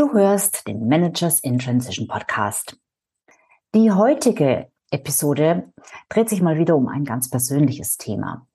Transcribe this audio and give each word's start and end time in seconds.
Du 0.00 0.14
hörst 0.14 0.66
den 0.66 0.88
Managers 0.88 1.40
in 1.40 1.58
Transition 1.58 2.08
Podcast. 2.08 2.74
Die 3.74 3.92
heutige 3.92 4.72
Episode 4.90 5.74
dreht 6.08 6.30
sich 6.30 6.40
mal 6.40 6.56
wieder 6.56 6.74
um 6.74 6.88
ein 6.88 7.04
ganz 7.04 7.28
persönliches 7.28 7.98
Thema, 7.98 8.46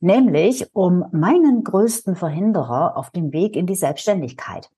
nämlich 0.00 0.74
um 0.74 1.04
meinen 1.12 1.62
größten 1.62 2.16
Verhinderer 2.16 2.96
auf 2.96 3.10
dem 3.10 3.34
Weg 3.34 3.54
in 3.54 3.66
die 3.66 3.74
Selbstständigkeit. 3.74 4.70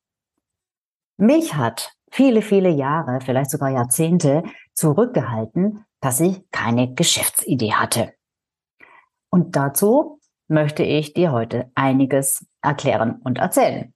Mich 1.16 1.54
hat 1.54 1.92
viele, 2.10 2.42
viele 2.42 2.70
Jahre, 2.70 3.20
vielleicht 3.20 3.52
sogar 3.52 3.70
Jahrzehnte 3.70 4.42
zurückgehalten, 4.74 5.84
dass 6.00 6.18
ich 6.18 6.42
keine 6.50 6.92
Geschäftsidee 6.92 7.74
hatte. 7.74 8.14
Und 9.30 9.54
dazu 9.54 10.18
möchte 10.48 10.82
ich 10.82 11.14
dir 11.14 11.30
heute 11.30 11.70
einiges 11.76 12.44
erklären 12.62 13.20
und 13.22 13.38
erzählen. 13.38 13.94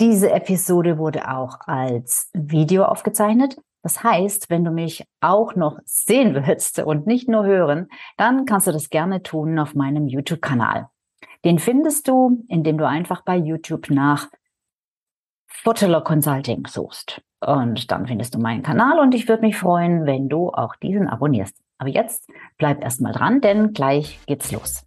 Diese 0.00 0.32
Episode 0.32 0.98
wurde 0.98 1.30
auch 1.30 1.60
als 1.66 2.30
Video 2.32 2.84
aufgezeichnet. 2.84 3.56
Das 3.82 4.02
heißt, 4.02 4.50
wenn 4.50 4.64
du 4.64 4.70
mich 4.70 5.04
auch 5.20 5.54
noch 5.54 5.78
sehen 5.84 6.34
willst 6.34 6.80
und 6.80 7.06
nicht 7.06 7.28
nur 7.28 7.44
hören, 7.44 7.88
dann 8.16 8.44
kannst 8.44 8.66
du 8.66 8.72
das 8.72 8.90
gerne 8.90 9.22
tun 9.22 9.58
auf 9.58 9.74
meinem 9.74 10.08
YouTube-Kanal. 10.08 10.88
Den 11.44 11.58
findest 11.58 12.08
du, 12.08 12.44
indem 12.48 12.78
du 12.78 12.88
einfach 12.88 13.22
bei 13.22 13.36
YouTube 13.36 13.90
nach 13.90 14.28
Foteler 15.46 16.00
Consulting 16.00 16.66
suchst. 16.66 17.22
Und 17.40 17.90
dann 17.90 18.06
findest 18.06 18.34
du 18.34 18.38
meinen 18.38 18.62
Kanal 18.62 18.98
und 18.98 19.14
ich 19.14 19.28
würde 19.28 19.42
mich 19.42 19.56
freuen, 19.56 20.06
wenn 20.06 20.28
du 20.28 20.48
auch 20.50 20.74
diesen 20.76 21.08
abonnierst. 21.08 21.56
Aber 21.78 21.90
jetzt 21.90 22.28
bleib 22.56 22.82
erstmal 22.82 23.12
dran, 23.12 23.40
denn 23.42 23.74
gleich 23.74 24.18
geht's 24.26 24.50
los. 24.50 24.86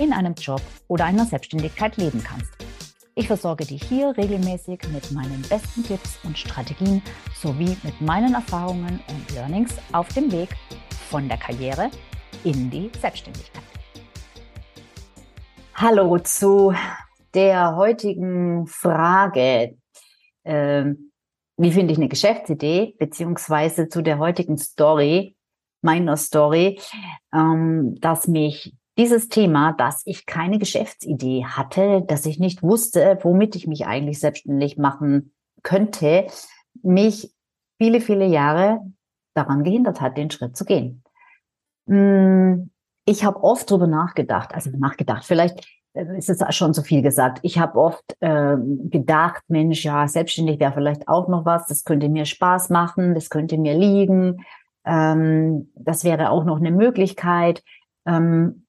in 0.00 0.12
einem 0.12 0.34
Job 0.34 0.60
oder 0.88 1.04
einer 1.04 1.24
Selbstständigkeit 1.24 1.96
leben 1.96 2.22
kannst. 2.22 2.52
Ich 3.14 3.28
versorge 3.28 3.64
dich 3.64 3.84
hier 3.84 4.16
regelmäßig 4.16 4.80
mit 4.92 5.12
meinen 5.12 5.40
besten 5.42 5.84
Tipps 5.84 6.18
und 6.24 6.36
Strategien 6.36 7.00
sowie 7.40 7.76
mit 7.84 8.00
meinen 8.00 8.34
Erfahrungen 8.34 9.00
und 9.08 9.34
Learnings 9.34 9.76
auf 9.92 10.08
dem 10.08 10.32
Weg 10.32 10.48
von 11.08 11.28
der 11.28 11.38
Karriere 11.38 11.90
in 12.42 12.70
die 12.70 12.90
Selbstständigkeit. 13.00 13.62
Hallo 15.74 16.18
zu 16.18 16.74
der 17.32 17.76
heutigen 17.76 18.66
Frage. 18.66 19.76
Ähm, 20.44 21.12
wie 21.56 21.70
finde 21.70 21.92
ich 21.92 21.98
eine 21.98 22.08
Geschäftsidee? 22.08 22.96
Beziehungsweise 22.98 23.88
zu 23.88 24.02
der 24.02 24.18
heutigen 24.18 24.58
Story, 24.58 25.36
meiner 25.82 26.16
Story, 26.16 26.80
ähm, 27.32 27.94
dass 28.00 28.26
mich 28.26 28.74
dieses 28.96 29.28
Thema, 29.28 29.72
dass 29.72 30.02
ich 30.06 30.26
keine 30.26 30.58
Geschäftsidee 30.58 31.44
hatte, 31.44 32.02
dass 32.06 32.26
ich 32.26 32.38
nicht 32.38 32.62
wusste, 32.62 33.18
womit 33.22 33.56
ich 33.56 33.66
mich 33.66 33.86
eigentlich 33.86 34.20
selbstständig 34.20 34.78
machen 34.78 35.34
könnte, 35.62 36.26
mich 36.82 37.34
viele, 37.78 38.00
viele 38.00 38.26
Jahre 38.26 38.80
daran 39.34 39.64
gehindert 39.64 40.00
hat, 40.00 40.16
den 40.16 40.30
Schritt 40.30 40.56
zu 40.56 40.64
gehen. 40.64 41.02
Hm, 41.88 42.70
ich 43.04 43.24
habe 43.24 43.42
oft 43.42 43.70
drüber 43.70 43.86
nachgedacht, 43.86 44.54
also 44.54 44.70
nachgedacht, 44.70 45.24
vielleicht 45.24 45.66
äh, 45.94 46.16
ist 46.16 46.30
es 46.30 46.42
schon 46.54 46.72
zu 46.72 46.82
viel 46.82 47.02
gesagt. 47.02 47.40
Ich 47.42 47.58
habe 47.58 47.78
oft 47.78 48.04
äh, 48.20 48.56
gedacht, 48.90 49.42
Mensch, 49.48 49.84
ja, 49.84 50.06
selbstständig 50.06 50.60
wäre 50.60 50.72
vielleicht 50.72 51.08
auch 51.08 51.28
noch 51.28 51.44
was, 51.44 51.66
das 51.66 51.84
könnte 51.84 52.08
mir 52.08 52.24
Spaß 52.24 52.70
machen, 52.70 53.14
das 53.14 53.28
könnte 53.28 53.58
mir 53.58 53.74
liegen, 53.74 54.44
ähm, 54.84 55.72
das 55.74 56.04
wäre 56.04 56.30
auch 56.30 56.44
noch 56.44 56.58
eine 56.58 56.70
Möglichkeit. 56.70 57.62
Ähm, 58.06 58.63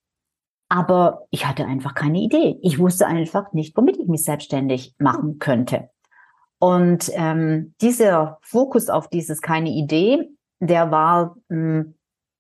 aber 0.69 1.27
ich 1.29 1.45
hatte 1.45 1.65
einfach 1.65 1.93
keine 1.93 2.19
Idee. 2.19 2.59
Ich 2.61 2.79
wusste 2.79 3.07
einfach 3.07 3.53
nicht, 3.53 3.75
womit 3.77 3.97
ich 3.97 4.07
mich 4.07 4.23
selbstständig 4.23 4.95
machen 4.97 5.39
könnte. 5.39 5.89
Und 6.59 7.11
ähm, 7.13 7.75
dieser 7.81 8.39
Fokus 8.41 8.89
auf 8.89 9.09
dieses 9.09 9.41
keine 9.41 9.69
Idee, 9.69 10.29
der 10.59 10.91
war, 10.91 11.35
ähm, 11.49 11.95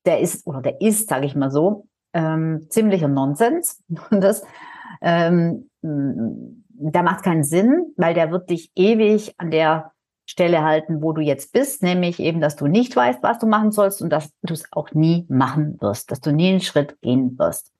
der 0.05 0.19
ist 0.19 0.47
oder 0.47 0.61
der 0.61 0.81
ist, 0.81 1.09
sage 1.09 1.25
ich 1.25 1.35
mal 1.35 1.51
so, 1.51 1.87
ähm, 2.13 2.65
ziemlicher 2.69 3.07
Nonsens. 3.07 3.83
Und 4.09 4.21
das, 4.21 4.43
ähm, 5.01 5.69
der 5.81 7.03
macht 7.03 7.23
keinen 7.23 7.43
Sinn, 7.43 7.93
weil 7.97 8.13
der 8.13 8.31
wird 8.31 8.49
dich 8.49 8.71
ewig 8.75 9.33
an 9.37 9.51
der 9.51 9.91
Stelle 10.25 10.63
halten, 10.63 11.03
wo 11.03 11.11
du 11.11 11.21
jetzt 11.21 11.53
bist, 11.53 11.83
nämlich 11.83 12.19
eben, 12.19 12.41
dass 12.41 12.55
du 12.55 12.65
nicht 12.65 12.95
weißt, 12.95 13.21
was 13.21 13.37
du 13.37 13.45
machen 13.45 13.71
sollst 13.71 14.01
und 14.01 14.09
dass 14.09 14.31
du 14.41 14.53
es 14.53 14.65
auch 14.71 14.91
nie 14.91 15.27
machen 15.29 15.79
wirst, 15.79 16.09
dass 16.09 16.19
du 16.19 16.31
nie 16.31 16.49
einen 16.49 16.61
Schritt 16.61 16.99
gehen 17.01 17.37
wirst. 17.37 17.74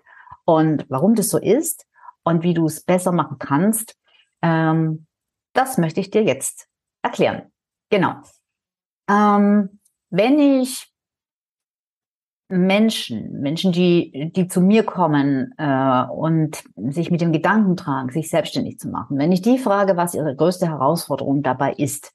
Und 0.45 0.85
warum 0.89 1.15
das 1.15 1.29
so 1.29 1.37
ist 1.37 1.85
und 2.23 2.43
wie 2.43 2.53
du 2.53 2.65
es 2.65 2.83
besser 2.83 3.11
machen 3.11 3.37
kannst, 3.39 3.97
ähm, 4.41 5.07
das 5.53 5.77
möchte 5.77 5.99
ich 5.99 6.11
dir 6.11 6.23
jetzt 6.23 6.67
erklären. 7.01 7.51
Genau. 7.89 8.15
Ähm, 9.09 9.79
wenn 10.09 10.39
ich 10.39 10.91
Menschen, 12.47 13.41
Menschen, 13.41 13.71
die, 13.71 14.31
die 14.35 14.47
zu 14.47 14.61
mir 14.61 14.83
kommen 14.83 15.53
äh, 15.57 16.03
und 16.03 16.63
sich 16.75 17.09
mit 17.09 17.21
dem 17.21 17.31
Gedanken 17.31 17.75
tragen, 17.75 18.11
sich 18.11 18.29
selbstständig 18.29 18.79
zu 18.79 18.89
machen, 18.89 19.17
wenn 19.17 19.31
ich 19.31 19.41
die 19.41 19.57
frage, 19.57 19.97
was 19.97 20.13
ihre 20.13 20.35
größte 20.35 20.67
Herausforderung 20.67 21.41
dabei 21.41 21.73
ist, 21.73 22.13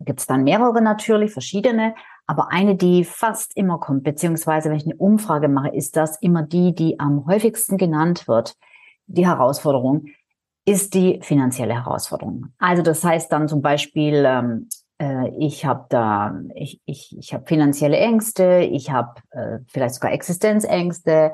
gibt 0.00 0.20
es 0.20 0.26
dann 0.26 0.42
mehrere 0.42 0.82
natürlich, 0.82 1.32
verschiedene, 1.32 1.94
aber 2.32 2.50
eine, 2.50 2.76
die 2.76 3.04
fast 3.04 3.54
immer 3.58 3.78
kommt, 3.78 4.04
beziehungsweise 4.04 4.70
wenn 4.70 4.78
ich 4.78 4.86
eine 4.86 4.96
Umfrage 4.96 5.48
mache, 5.48 5.68
ist 5.68 5.96
das 5.96 6.16
immer 6.22 6.42
die, 6.42 6.74
die 6.74 6.98
am 6.98 7.26
häufigsten 7.26 7.76
genannt 7.76 8.26
wird. 8.26 8.54
Die 9.06 9.26
Herausforderung 9.26 10.06
ist 10.64 10.94
die 10.94 11.20
finanzielle 11.20 11.74
Herausforderung. 11.74 12.46
Also 12.56 12.80
das 12.80 13.04
heißt 13.04 13.30
dann 13.30 13.48
zum 13.48 13.60
Beispiel, 13.60 14.24
ähm, 14.26 14.70
äh, 14.98 15.28
ich 15.38 15.66
habe 15.66 15.84
da, 15.90 16.40
ich, 16.54 16.80
ich, 16.86 17.14
ich 17.18 17.34
habe 17.34 17.44
finanzielle 17.44 17.98
Ängste, 17.98 18.60
ich 18.60 18.90
habe 18.90 19.20
äh, 19.32 19.58
vielleicht 19.68 19.96
sogar 19.96 20.12
Existenzängste, 20.12 21.32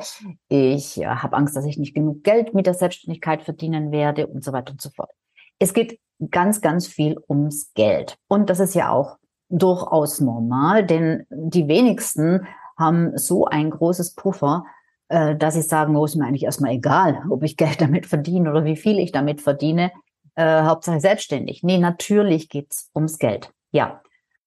ich 0.49 1.01
äh, 1.01 1.07
habe 1.07 1.37
Angst, 1.37 1.55
dass 1.55 1.65
ich 1.65 1.79
nicht 1.79 1.95
genug 1.95 2.25
Geld 2.25 2.55
mit 2.55 2.67
der 2.67 2.75
Selbstständigkeit 2.75 3.45
verdienen 3.45 3.93
werde 3.93 4.27
und 4.27 4.43
so 4.43 4.53
weiter 4.53 4.73
und 4.73 4.83
so 4.83 4.91
fort. 4.91 5.13
Es 5.61 5.73
geht 5.73 6.01
ganz, 6.29 6.61
ganz 6.61 6.89
viel 6.89 7.21
ums 7.29 7.73
Geld. 7.75 8.17
Und 8.27 8.51
das 8.51 8.59
ist 8.59 8.75
ja 8.75 8.91
auch 8.91 9.18
durchaus 9.49 10.21
normal, 10.21 10.85
denn 10.85 11.27
die 11.31 11.69
wenigsten 11.69 12.47
haben 12.79 13.17
so 13.17 13.47
ein 13.47 13.71
großes 13.71 14.15
Puffer, 14.15 14.65
äh, 15.09 15.37
dass 15.37 15.55
sie 15.55 15.63
sagen, 15.63 15.97
oh, 15.97 16.05
ist 16.05 16.17
mir 16.17 16.27
eigentlich 16.27 16.45
erstmal 16.45 16.73
egal, 16.73 17.23
ob 17.31 17.43
ich 17.43 17.57
Geld 17.57 17.81
damit 17.81 18.07
verdiene 18.07 18.51
oder 18.51 18.65
wie 18.65 18.77
viel 18.77 18.99
ich 18.99 19.13
damit 19.13 19.41
verdiene. 19.41 19.91
Äh, 20.35 20.63
Hauptsache 20.63 21.01
selbstständig. 21.01 21.63
Nee, 21.63 21.79
natürlich 21.79 22.49
geht's 22.49 22.91
ums 22.95 23.19
Geld. 23.19 23.51
Ja. 23.73 24.03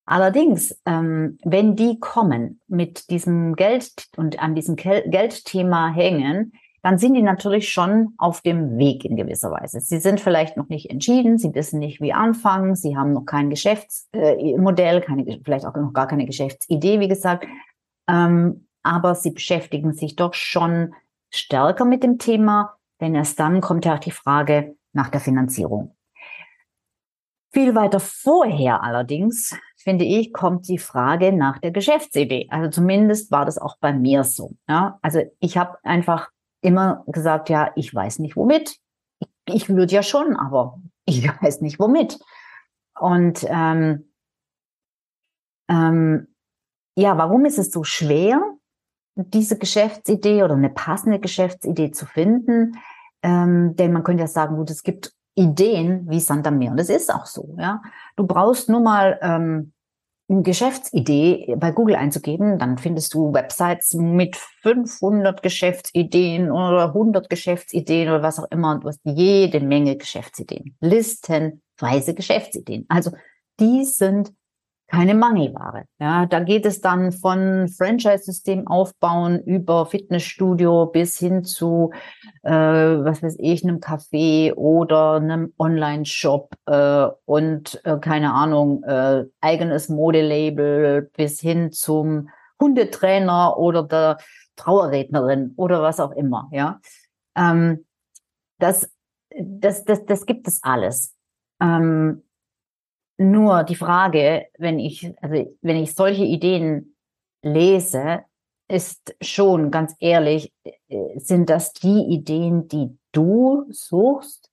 Allerdings, 0.06 0.78
ähm, 0.85 1.38
wenn 1.44 1.75
die 1.75 2.00
kommen 2.00 2.59
mit 2.68 3.09
diesem 3.12 3.56
Geld 3.56 4.07
und 4.18 4.41
an 4.41 4.56
diesem 4.56 4.75
Geldthema 4.75 5.89
hängen, 5.89 6.53
dann 6.84 6.97
sind 6.97 7.14
die 7.14 7.22
natürlich 7.22 7.72
schon 7.72 8.14
auf 8.18 8.42
dem 8.42 8.78
Weg 8.78 9.06
in 9.06 9.16
gewisser 9.16 9.52
Weise. 9.52 9.80
Sie 9.80 10.00
sind 10.00 10.19
vielleicht 10.19 10.58
noch 10.58 10.68
nicht 10.68 10.90
entschieden, 10.90 11.38
sie 11.38 11.53
wissen 11.53 11.80
nicht, 11.80 12.02
wie 12.02 12.14
anfangen, 12.14 12.75
sie 12.75 12.97
haben 12.97 13.13
noch 13.13 13.25
kein 13.25 13.50
Geschäftsmodell, 13.50 15.01
keine, 15.01 15.39
vielleicht 15.44 15.66
auch 15.66 15.75
noch 15.75 15.94
gar 15.94 16.07
keine 16.07 16.25
Geschäftsidee, 16.25 17.00
wie 17.00 17.07
gesagt. 17.07 17.45
Ähm, 18.10 18.68
aber 18.83 19.13
sie 19.13 19.31
beschäftigen 19.31 19.94
sich 19.94 20.16
doch 20.16 20.33
schon 20.33 20.94
stärker 21.30 21.86
mit 21.86 22.04
dem 22.04 22.18
Thema, 22.18 22.75
denn 23.00 23.13
erst 23.13 23.39
dann 23.39 23.62
kommt 23.62 23.86
ja 23.86 23.95
auch 23.95 24.00
die 24.00 24.12
Frage 24.12 24.75
nach 24.94 25.10
der 25.10 25.22
Finanzierung. 25.22 25.95
Viel 27.54 27.75
weiter 27.75 28.00
vorher 28.00 28.81
allerdings, 28.81 29.56
finde 29.77 30.06
ich, 30.06 30.34
kommt 30.34 30.68
die 30.68 30.77
Frage 30.77 31.34
nach 31.34 31.60
der 31.60 31.72
Geschäftsidee. 31.72 32.48
Also 32.50 32.69
zumindest 32.69 33.30
war 33.30 33.45
das 33.45 33.57
auch 33.57 33.77
bei 33.80 33.94
mir 33.94 34.24
so. 34.24 34.54
Ja? 34.69 34.98
Also 35.01 35.22
ich 35.39 35.57
habe 35.57 35.77
einfach 35.84 36.30
immer 36.62 37.04
gesagt, 37.08 37.50
ja, 37.50 37.72
ich 37.75 37.94
weiß 37.94 38.19
nicht 38.19 38.36
womit. 38.36 38.78
Ich, 39.19 39.30
ich 39.48 39.69
würde 39.69 39.94
ja 39.94 40.04
schon, 40.04 40.36
aber 40.36 40.80
ich 41.06 41.28
weiß 41.42 41.62
nicht 41.62 41.80
womit. 41.80 42.19
Und 43.00 43.46
ähm, 43.50 44.12
ähm, 45.69 46.28
ja, 46.96 47.18
warum 47.18 47.46
ist 47.46 47.58
es 47.58 47.72
so 47.72 47.84
schwer, 47.84 48.42
diese 49.16 49.58
Geschäftsidee 49.58 50.44
oder 50.44 50.56
eine 50.56 50.69
passende 50.69 51.19
Geschäftsidee 51.19 51.92
zu 51.92 52.06
finden? 52.06 52.78
Ähm, 53.24 53.75
denn 53.75 53.94
man 53.94 54.04
könnte 54.04 54.22
ja 54.22 54.28
sagen, 54.28 54.56
gut, 54.56 54.69
es 54.69 54.84
gibt 54.84 55.13
Ideen 55.36 56.10
wie 56.10 56.19
Sand 56.19 56.46
am 56.48 56.58
Meer. 56.58 56.72
Und 56.72 56.78
das 56.78 56.90
ist 56.90 57.13
auch 57.13 57.25
so, 57.25 57.56
ja. 57.58 57.81
Du 58.16 58.28
brauchst 58.28 58.69
nur 58.69 58.81
mal 58.81 59.18
ähm, 59.22 59.74
Geschäftsidee 60.44 61.56
bei 61.57 61.72
Google 61.72 61.95
einzugeben, 61.95 62.57
dann 62.57 62.78
findest 62.78 63.13
du 63.13 63.33
Websites 63.33 63.94
mit 63.94 64.38
500 64.62 65.44
Geschäftsideen 65.44 66.51
oder 66.51 66.88
100 66.88 67.30
Geschäftsideen 67.30 68.07
oder 68.07 68.24
was 68.24 68.39
auch 68.39 68.50
immer. 68.50 68.80
Du 68.80 68.88
hast 68.88 69.01
jede 69.04 69.60
Menge 69.60 69.98
Geschäftsideen. 69.98 70.78
Listenweise 70.80 72.13
Geschäftsideen. 72.13 72.86
Also 72.88 73.12
die 73.60 73.83
sind 73.83 74.31
keine 74.91 75.15
Mangelware. 75.15 75.85
Ja, 75.99 76.25
da 76.25 76.41
geht 76.41 76.65
es 76.65 76.81
dann 76.81 77.13
von 77.13 77.69
Franchise-System 77.69 78.67
aufbauen 78.67 79.41
über 79.41 79.85
Fitnessstudio 79.85 80.88
bis 80.88 81.17
hin 81.17 81.45
zu, 81.45 81.91
äh, 82.43 82.51
was 82.51 83.23
weiß 83.23 83.38
ich, 83.39 83.63
einem 83.63 83.77
Café 83.77 84.53
oder 84.53 85.13
einem 85.13 85.53
Online-Shop 85.57 86.53
äh, 86.65 87.07
und 87.23 87.79
äh, 87.85 87.99
keine 87.99 88.33
Ahnung, 88.33 88.83
äh, 88.83 89.23
eigenes 89.39 89.88
Modelabel 89.88 91.09
bis 91.15 91.39
hin 91.39 91.71
zum 91.71 92.29
Hundetrainer 92.59 93.57
oder 93.57 93.83
der 93.83 94.17
Trauerrednerin 94.57 95.53
oder 95.55 95.81
was 95.81 96.01
auch 96.01 96.11
immer. 96.11 96.49
Ja, 96.51 96.81
ähm, 97.38 97.85
das, 98.59 98.91
das, 99.39 99.85
das, 99.85 100.05
das 100.05 100.25
gibt 100.25 100.49
es 100.49 100.61
alles. 100.61 101.15
Ähm, 101.61 102.23
nur 103.21 103.63
die 103.63 103.75
Frage, 103.75 104.47
wenn 104.57 104.79
ich, 104.79 105.13
also 105.21 105.56
wenn 105.62 105.77
ich 105.77 105.94
solche 105.94 106.23
Ideen 106.23 106.95
lese, 107.44 108.21
ist 108.68 109.15
schon 109.21 109.69
ganz 109.69 109.95
ehrlich, 110.00 110.53
äh, 110.63 111.19
sind 111.19 111.50
das 111.50 111.73
die 111.73 112.06
Ideen, 112.09 112.68
die 112.68 112.97
du 113.12 113.65
suchst? 113.69 114.50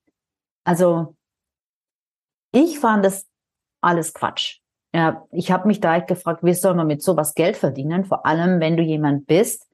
Also 0.65 1.15
ich 2.51 2.79
fand 2.79 3.05
das 3.05 3.27
alles 3.81 4.13
Quatsch. 4.13 4.59
Ja, 4.93 5.25
ich 5.31 5.51
habe 5.51 5.67
mich 5.67 5.79
da 5.79 5.97
echt 5.97 6.07
gefragt, 6.07 6.43
wie 6.43 6.53
soll 6.53 6.73
man 6.73 6.87
mit 6.87 7.03
sowas 7.03 7.35
Geld 7.35 7.57
verdienen? 7.57 8.05
Vor 8.05 8.25
allem, 8.25 8.59
wenn 8.59 8.75
du 8.75 8.83
jemand 8.83 9.27
bist, 9.27 9.67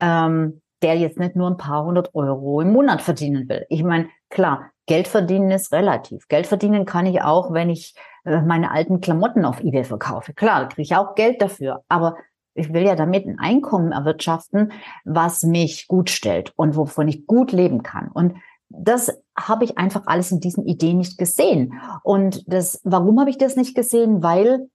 ähm, 0.00 0.62
der 0.82 0.96
jetzt 0.96 1.18
nicht 1.18 1.36
nur 1.36 1.50
ein 1.50 1.56
paar 1.56 1.84
hundert 1.84 2.14
Euro 2.14 2.60
im 2.60 2.72
Monat 2.72 3.02
verdienen 3.02 3.48
will. 3.48 3.66
Ich 3.68 3.82
meine, 3.82 4.08
klar, 4.30 4.70
Geld 4.86 5.08
verdienen 5.08 5.50
ist 5.50 5.72
relativ. 5.72 6.28
Geld 6.28 6.46
verdienen 6.46 6.84
kann 6.84 7.06
ich 7.06 7.22
auch, 7.22 7.52
wenn 7.52 7.70
ich 7.70 7.94
äh, 8.24 8.40
meine 8.40 8.70
alten 8.70 9.00
Klamotten 9.00 9.44
auf 9.44 9.60
eBay 9.60 9.84
verkaufe. 9.84 10.32
Klar, 10.32 10.68
kriege 10.68 10.82
ich 10.82 10.96
auch 10.96 11.14
Geld 11.14 11.42
dafür. 11.42 11.82
Aber 11.88 12.16
ich 12.54 12.72
will 12.72 12.84
ja 12.84 12.96
damit 12.96 13.26
ein 13.26 13.38
Einkommen 13.38 13.92
erwirtschaften, 13.92 14.72
was 15.04 15.42
mich 15.42 15.88
gut 15.88 16.10
stellt 16.10 16.52
und 16.56 16.76
wovon 16.76 17.08
ich 17.08 17.26
gut 17.26 17.52
leben 17.52 17.82
kann. 17.82 18.08
Und 18.08 18.36
das 18.68 19.12
habe 19.38 19.64
ich 19.64 19.78
einfach 19.78 20.02
alles 20.06 20.32
in 20.32 20.40
diesen 20.40 20.64
Ideen 20.66 20.98
nicht 20.98 21.18
gesehen. 21.18 21.80
Und 22.02 22.44
das, 22.46 22.80
warum 22.84 23.20
habe 23.20 23.30
ich 23.30 23.38
das 23.38 23.56
nicht 23.56 23.74
gesehen? 23.74 24.22
Weil 24.22 24.68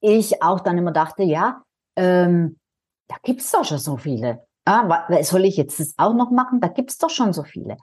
ich 0.00 0.42
auch 0.42 0.60
dann 0.60 0.78
immer 0.78 0.92
dachte, 0.92 1.22
ja, 1.22 1.62
ähm, 1.96 2.58
da 3.08 3.16
gibt's 3.22 3.50
doch 3.50 3.64
schon 3.64 3.78
so 3.78 3.96
viele. 3.96 4.44
Ah, 4.64 5.06
soll 5.22 5.44
ich 5.44 5.56
jetzt 5.56 5.78
das 5.78 5.94
auch 5.96 6.14
noch 6.14 6.30
machen? 6.30 6.60
Da 6.60 6.68
gibt's 6.68 6.98
doch 6.98 7.10
schon 7.10 7.32
so 7.32 7.44
viele. 7.44 7.76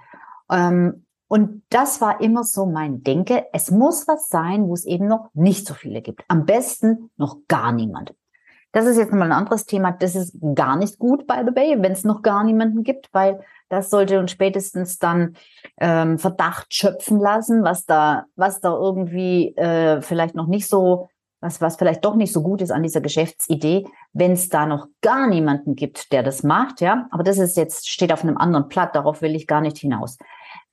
Ähm, 0.51 1.05
und 1.33 1.63
das 1.71 1.99
war 1.99 2.21
immer 2.21 2.43
so 2.43 2.67
mein 2.67 3.01
Denke. 3.01 3.47
Es 3.53 3.71
muss 3.71 4.07
was 4.07 4.27
sein, 4.27 4.67
wo 4.67 4.75
es 4.75 4.85
eben 4.85 5.07
noch 5.07 5.31
nicht 5.33 5.65
so 5.65 5.73
viele 5.73 6.03
gibt. 6.03 6.23
Am 6.27 6.45
besten 6.45 7.09
noch 7.17 7.37
gar 7.47 7.71
niemand. 7.71 8.13
Das 8.71 8.85
ist 8.85 8.97
jetzt 8.97 9.11
mal 9.11 9.23
ein 9.23 9.31
anderes 9.31 9.65
Thema. 9.65 9.93
Das 9.93 10.13
ist 10.13 10.37
gar 10.53 10.75
nicht 10.75 10.99
gut, 10.99 11.25
by 11.25 11.37
the 11.43 11.55
way, 11.55 11.75
wenn 11.79 11.91
es 11.91 12.03
noch 12.03 12.21
gar 12.21 12.43
niemanden 12.43 12.83
gibt, 12.83 13.09
weil 13.13 13.39
das 13.67 13.89
sollte 13.89 14.19
uns 14.19 14.29
spätestens 14.29 14.99
dann 14.99 15.35
ähm, 15.79 16.19
Verdacht 16.19 16.71
schöpfen 16.71 17.19
lassen, 17.19 17.63
was 17.63 17.85
da, 17.85 18.25
was 18.35 18.59
da 18.59 18.71
irgendwie 18.71 19.55
äh, 19.55 20.03
vielleicht 20.03 20.35
noch 20.35 20.45
nicht 20.45 20.67
so, 20.67 21.09
was, 21.39 21.61
was 21.61 21.77
vielleicht 21.77 22.05
doch 22.05 22.13
nicht 22.13 22.31
so 22.31 22.43
gut 22.43 22.61
ist 22.61 22.69
an 22.69 22.83
dieser 22.83 23.01
Geschäftsidee, 23.01 23.87
wenn 24.11 24.33
es 24.33 24.49
da 24.49 24.67
noch 24.67 24.85
gar 25.01 25.25
niemanden 25.25 25.73
gibt, 25.75 26.11
der 26.11 26.21
das 26.21 26.43
macht, 26.43 26.79
ja. 26.79 27.07
Aber 27.09 27.23
das 27.23 27.39
ist 27.39 27.57
jetzt, 27.57 27.89
steht 27.89 28.13
auf 28.13 28.21
einem 28.21 28.37
anderen 28.37 28.67
Blatt, 28.67 28.95
darauf 28.95 29.23
will 29.23 29.35
ich 29.35 29.47
gar 29.47 29.61
nicht 29.61 29.79
hinaus. 29.79 30.19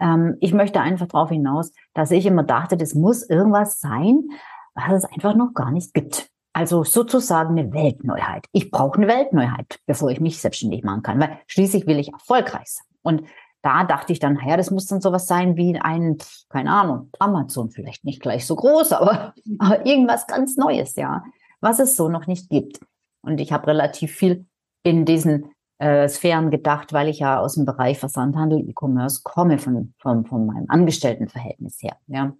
Ähm, 0.00 0.36
ich 0.40 0.52
möchte 0.52 0.80
einfach 0.80 1.06
darauf 1.06 1.30
hinaus, 1.30 1.72
dass 1.94 2.10
ich 2.10 2.26
immer 2.26 2.42
dachte, 2.42 2.76
das 2.76 2.94
muss 2.94 3.22
irgendwas 3.22 3.80
sein, 3.80 4.28
was 4.74 5.04
es 5.04 5.04
einfach 5.04 5.34
noch 5.34 5.54
gar 5.54 5.70
nicht 5.70 5.94
gibt. 5.94 6.28
Also 6.52 6.82
sozusagen 6.82 7.58
eine 7.58 7.72
Weltneuheit. 7.72 8.46
Ich 8.52 8.70
brauche 8.70 8.98
eine 8.98 9.06
Weltneuheit, 9.06 9.78
bevor 9.86 10.10
ich 10.10 10.20
mich 10.20 10.40
selbstständig 10.40 10.82
machen 10.82 11.02
kann, 11.02 11.20
weil 11.20 11.38
schließlich 11.46 11.86
will 11.86 11.98
ich 11.98 12.12
erfolgreich 12.12 12.66
sein. 12.66 12.86
Und 13.02 13.22
da 13.62 13.84
dachte 13.84 14.12
ich 14.12 14.18
dann, 14.18 14.34
naja, 14.34 14.56
das 14.56 14.70
muss 14.70 14.86
dann 14.86 15.00
sowas 15.00 15.26
sein 15.26 15.56
wie 15.56 15.78
ein, 15.78 16.16
keine 16.48 16.72
Ahnung, 16.72 17.10
Amazon, 17.18 17.70
vielleicht 17.70 18.04
nicht 18.04 18.20
gleich 18.20 18.46
so 18.46 18.56
groß, 18.56 18.92
aber, 18.92 19.34
aber 19.58 19.86
irgendwas 19.86 20.26
ganz 20.26 20.56
Neues, 20.56 20.96
ja, 20.96 21.22
was 21.60 21.78
es 21.78 21.94
so 21.94 22.08
noch 22.08 22.26
nicht 22.26 22.48
gibt. 22.48 22.80
Und 23.22 23.40
ich 23.40 23.52
habe 23.52 23.68
relativ 23.68 24.12
viel 24.12 24.46
in 24.82 25.04
diesen 25.04 25.50
äh, 25.80 26.08
Sphären 26.08 26.50
gedacht, 26.50 26.92
weil 26.92 27.08
ich 27.08 27.20
ja 27.20 27.40
aus 27.40 27.54
dem 27.54 27.64
Bereich 27.64 27.98
Versandhandel, 27.98 28.68
E-Commerce 28.68 29.22
komme 29.24 29.58
von, 29.58 29.94
von, 29.98 30.26
von 30.26 30.46
meinem 30.46 30.66
Angestelltenverhältnis 30.68 31.82
her. 31.82 31.96
Ja. 32.06 32.34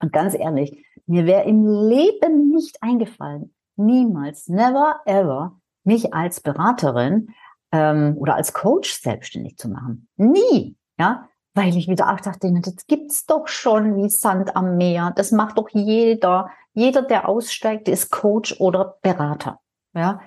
Und 0.00 0.12
ganz 0.12 0.34
ehrlich, 0.34 0.84
mir 1.06 1.24
wäre 1.24 1.44
im 1.44 1.66
Leben 1.88 2.50
nicht 2.50 2.82
eingefallen, 2.82 3.54
niemals, 3.76 4.48
never 4.48 5.00
ever, 5.06 5.58
mich 5.82 6.12
als 6.12 6.40
Beraterin 6.40 7.30
ähm, 7.72 8.16
oder 8.18 8.34
als 8.34 8.52
Coach 8.52 8.92
selbstständig 8.92 9.56
zu 9.56 9.70
machen. 9.70 10.06
Nie, 10.16 10.76
ja, 10.98 11.26
weil 11.54 11.74
ich 11.74 11.88
wieder 11.88 12.12
auch 12.12 12.20
dachte, 12.20 12.52
das 12.60 12.86
gibt's 12.86 13.24
doch 13.24 13.48
schon 13.48 13.96
wie 13.96 14.10
Sand 14.10 14.54
am 14.54 14.76
Meer. 14.76 15.12
Das 15.16 15.32
macht 15.32 15.56
doch 15.56 15.70
jeder. 15.70 16.50
Jeder, 16.74 17.00
der 17.02 17.28
aussteigt, 17.28 17.88
ist 17.88 18.10
Coach 18.10 18.60
oder 18.60 18.98
Berater. 19.00 19.58
Ja, 19.94 20.20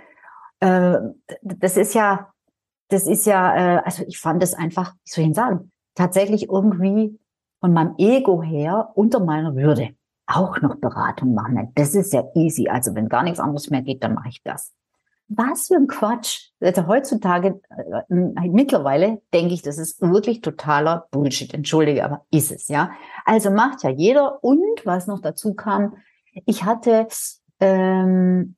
äh, 0.59 0.97
das 1.43 1.77
ist 1.77 1.93
ja 1.93 2.30
das 2.91 3.07
ist 3.07 3.25
ja, 3.25 3.55
äh, 3.77 3.81
also 3.83 4.03
ich 4.07 4.19
fand 4.19 4.43
es 4.43 4.53
einfach, 4.53 4.93
wie 4.93 5.11
soll 5.11 5.25
ich 5.25 5.35
sagen, 5.35 5.71
tatsächlich 5.95 6.49
irgendwie 6.49 7.19
von 7.59 7.73
meinem 7.73 7.95
Ego 7.97 8.41
her 8.41 8.91
unter 8.95 9.19
meiner 9.19 9.55
Würde 9.55 9.89
auch 10.27 10.61
noch 10.61 10.75
Beratung 10.75 11.33
machen. 11.33 11.71
Das 11.75 11.95
ist 11.95 12.13
ja 12.13 12.23
easy. 12.35 12.69
Also 12.69 12.95
wenn 12.95 13.09
gar 13.09 13.23
nichts 13.23 13.39
anderes 13.39 13.69
mehr 13.69 13.81
geht, 13.81 14.03
dann 14.03 14.13
mache 14.13 14.29
ich 14.29 14.41
das. 14.43 14.73
Was 15.27 15.67
für 15.67 15.75
ein 15.75 15.87
Quatsch. 15.87 16.49
Also 16.59 16.87
heutzutage, 16.87 17.61
äh, 17.69 18.47
mittlerweile 18.49 19.21
denke 19.33 19.53
ich, 19.53 19.61
das 19.61 19.77
ist 19.77 20.01
wirklich 20.01 20.41
totaler 20.41 21.07
Bullshit. 21.11 21.53
Entschuldige, 21.53 22.03
aber 22.03 22.25
ist 22.31 22.51
es, 22.51 22.67
ja. 22.67 22.91
Also 23.25 23.49
macht 23.49 23.83
ja 23.83 23.89
jeder. 23.89 24.43
Und 24.43 24.85
was 24.85 25.07
noch 25.07 25.21
dazu 25.21 25.53
kam, 25.53 25.95
ich 26.45 26.63
hatte 26.65 27.07
ähm, 27.59 28.55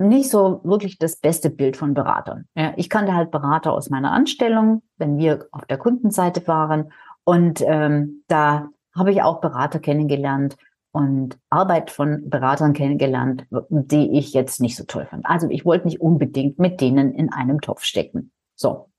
nicht 0.00 0.30
so 0.30 0.60
wirklich 0.64 0.98
das 0.98 1.16
beste 1.16 1.50
Bild 1.50 1.76
von 1.76 1.94
Beratern. 1.94 2.46
Ja, 2.54 2.72
ich 2.76 2.88
kannte 2.88 3.14
halt 3.14 3.30
Berater 3.30 3.72
aus 3.72 3.90
meiner 3.90 4.12
Anstellung, 4.12 4.82
wenn 4.96 5.18
wir 5.18 5.46
auf 5.52 5.64
der 5.66 5.78
Kundenseite 5.78 6.46
waren. 6.48 6.92
Und 7.24 7.62
ähm, 7.66 8.24
da 8.26 8.68
habe 8.94 9.12
ich 9.12 9.22
auch 9.22 9.40
Berater 9.40 9.78
kennengelernt 9.78 10.56
und 10.92 11.38
Arbeit 11.50 11.90
von 11.90 12.28
Beratern 12.28 12.72
kennengelernt, 12.72 13.46
die 13.70 14.18
ich 14.18 14.32
jetzt 14.32 14.60
nicht 14.60 14.76
so 14.76 14.84
toll 14.84 15.06
fand. 15.06 15.24
Also 15.26 15.48
ich 15.48 15.64
wollte 15.64 15.86
nicht 15.86 16.00
unbedingt 16.00 16.58
mit 16.58 16.80
denen 16.80 17.14
in 17.14 17.32
einem 17.32 17.60
Topf 17.60 17.84
stecken. 17.84 18.32
So. 18.56 18.90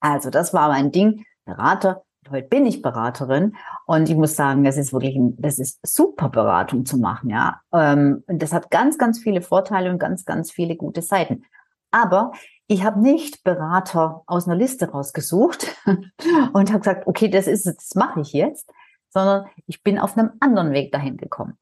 Also 0.00 0.30
das 0.30 0.52
war 0.52 0.68
mein 0.68 0.90
Ding. 0.90 1.24
Berater 1.44 2.02
heute 2.30 2.48
bin 2.48 2.66
ich 2.66 2.82
Beraterin 2.82 3.56
und 3.86 4.08
ich 4.08 4.16
muss 4.16 4.36
sagen, 4.36 4.64
das 4.64 4.76
ist 4.76 4.92
wirklich, 4.92 5.18
das 5.36 5.58
ist 5.58 5.78
super 5.86 6.28
Beratung 6.28 6.84
zu 6.86 6.98
machen, 6.98 7.30
ja. 7.30 7.60
Ähm, 7.72 8.22
und 8.26 8.42
das 8.42 8.52
hat 8.52 8.70
ganz, 8.70 8.98
ganz 8.98 9.18
viele 9.18 9.42
Vorteile 9.42 9.90
und 9.90 9.98
ganz, 9.98 10.24
ganz 10.24 10.50
viele 10.50 10.76
gute 10.76 11.02
Seiten. 11.02 11.44
Aber 11.90 12.32
ich 12.66 12.84
habe 12.84 13.00
nicht 13.00 13.44
Berater 13.44 14.22
aus 14.26 14.46
einer 14.46 14.56
Liste 14.56 14.90
rausgesucht 14.90 15.76
und 16.52 16.70
habe 16.70 16.80
gesagt, 16.80 17.06
okay, 17.06 17.28
das 17.28 17.46
ist, 17.46 17.66
das 17.66 17.94
mache 17.94 18.20
ich 18.20 18.32
jetzt, 18.32 18.70
sondern 19.10 19.46
ich 19.66 19.82
bin 19.82 19.98
auf 19.98 20.16
einem 20.16 20.32
anderen 20.40 20.72
Weg 20.72 20.92
dahin 20.92 21.16
gekommen. 21.16 21.56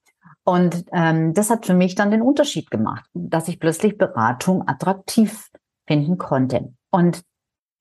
Und 0.45 0.85
ähm, 0.93 1.35
das 1.35 1.51
hat 1.51 1.67
für 1.67 1.75
mich 1.75 1.95
dann 1.97 2.11
den 2.11 2.23
Unterschied 2.23 2.71
gemacht, 2.71 3.05
dass 3.15 3.49
ich 3.49 3.59
plötzlich 3.59 3.99
Beratung 3.99 4.67
attraktiv 4.69 5.51
finden 5.87 6.19
konnte. 6.19 6.73
Und 6.91 7.23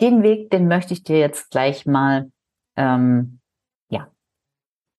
den 0.01 0.23
Weg, 0.23 0.49
den 0.49 0.67
möchte 0.67 0.93
ich 0.93 1.03
dir 1.03 1.19
jetzt 1.19 1.51
gleich 1.51 1.85
mal 1.85 2.31
ähm, 2.75 3.39
ja, 3.89 4.11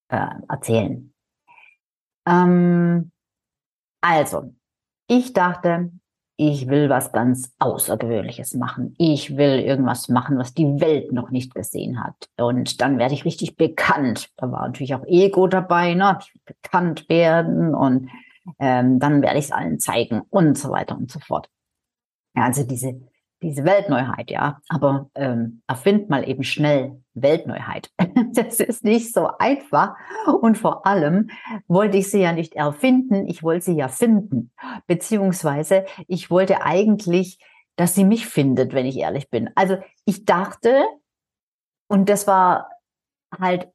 äh, 0.08 0.28
erzählen. 0.48 1.12
Ähm, 2.26 3.12
also, 4.00 4.54
ich 5.08 5.32
dachte, 5.32 5.90
ich 6.38 6.68
will 6.68 6.90
was 6.90 7.12
ganz 7.12 7.54
Außergewöhnliches 7.58 8.54
machen. 8.54 8.94
Ich 8.98 9.36
will 9.36 9.60
irgendwas 9.60 10.08
machen, 10.08 10.38
was 10.38 10.52
die 10.52 10.80
Welt 10.80 11.12
noch 11.12 11.30
nicht 11.30 11.54
gesehen 11.54 12.02
hat. 12.04 12.28
Und 12.36 12.80
dann 12.82 12.98
werde 12.98 13.14
ich 13.14 13.24
richtig 13.24 13.56
bekannt. 13.56 14.28
Da 14.36 14.52
war 14.52 14.66
natürlich 14.66 14.94
auch 14.94 15.04
Ego 15.06 15.46
dabei, 15.46 15.94
ne? 15.94 16.18
Bekannt 16.44 17.08
werden 17.08 17.74
und 17.74 18.10
ähm, 18.58 18.98
dann 18.98 19.22
werde 19.22 19.38
ich 19.38 19.46
es 19.46 19.52
allen 19.52 19.80
zeigen 19.80 20.22
und 20.28 20.58
so 20.58 20.70
weiter 20.70 20.96
und 20.96 21.10
so 21.10 21.20
fort. 21.20 21.48
Ja, 22.34 22.44
also 22.44 22.64
diese 22.64 23.00
diese 23.42 23.64
Weltneuheit, 23.64 24.30
ja. 24.30 24.60
Aber 24.68 25.10
ähm, 25.14 25.62
erfind 25.66 26.08
mal 26.08 26.28
eben 26.28 26.42
schnell 26.42 27.02
Weltneuheit. 27.14 27.90
das 28.34 28.60
ist 28.60 28.84
nicht 28.84 29.12
so 29.12 29.28
einfach. 29.38 29.94
Und 30.40 30.58
vor 30.58 30.86
allem 30.86 31.30
wollte 31.68 31.98
ich 31.98 32.10
sie 32.10 32.20
ja 32.22 32.32
nicht 32.32 32.54
erfinden, 32.54 33.26
ich 33.28 33.42
wollte 33.42 33.66
sie 33.66 33.76
ja 33.76 33.88
finden. 33.88 34.52
Beziehungsweise 34.86 35.84
ich 36.08 36.30
wollte 36.30 36.62
eigentlich, 36.62 37.38
dass 37.76 37.94
sie 37.94 38.04
mich 38.04 38.26
findet, 38.26 38.72
wenn 38.72 38.86
ich 38.86 38.96
ehrlich 38.96 39.28
bin. 39.30 39.50
Also 39.54 39.76
ich 40.06 40.24
dachte, 40.24 40.84
und 41.88 42.08
das 42.08 42.26
war 42.26 42.70
halt 43.38 43.68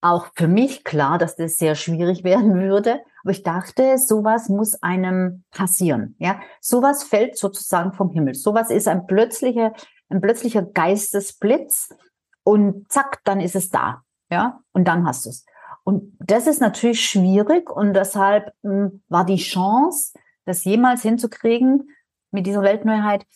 auch 0.00 0.28
für 0.34 0.48
mich 0.48 0.84
klar, 0.84 1.18
dass 1.18 1.36
das 1.36 1.56
sehr 1.56 1.74
schwierig 1.74 2.24
werden 2.24 2.54
würde. 2.54 3.00
Aber 3.22 3.32
ich 3.32 3.42
dachte, 3.42 3.98
sowas 3.98 4.48
muss 4.48 4.82
einem 4.82 5.44
passieren. 5.50 6.16
Ja, 6.18 6.40
sowas 6.60 7.04
fällt 7.04 7.36
sozusagen 7.36 7.92
vom 7.92 8.10
Himmel. 8.10 8.34
Sowas 8.34 8.70
ist 8.70 8.88
ein 8.88 9.06
plötzlicher, 9.06 9.72
ein 10.08 10.20
plötzlicher 10.20 10.62
Geistesblitz 10.62 11.94
und 12.42 12.90
zack, 12.90 13.20
dann 13.24 13.40
ist 13.40 13.56
es 13.56 13.68
da. 13.68 14.02
Ja, 14.30 14.60
und 14.72 14.86
dann 14.86 15.06
hast 15.06 15.26
du 15.26 15.30
es. 15.30 15.44
Und 15.82 16.16
das 16.20 16.46
ist 16.46 16.60
natürlich 16.60 17.04
schwierig 17.04 17.68
und 17.68 17.94
deshalb 17.94 18.52
mh, 18.62 18.72
hm, 18.72 19.02
war 19.08 19.24
die 19.24 19.36
Chance, 19.36 20.12
das 20.44 20.64
jemals 20.64 21.02
hinzukriegen 21.02 21.90
mit 22.30 22.46
dieser 22.46 22.62
Weltneuheit 22.62 23.26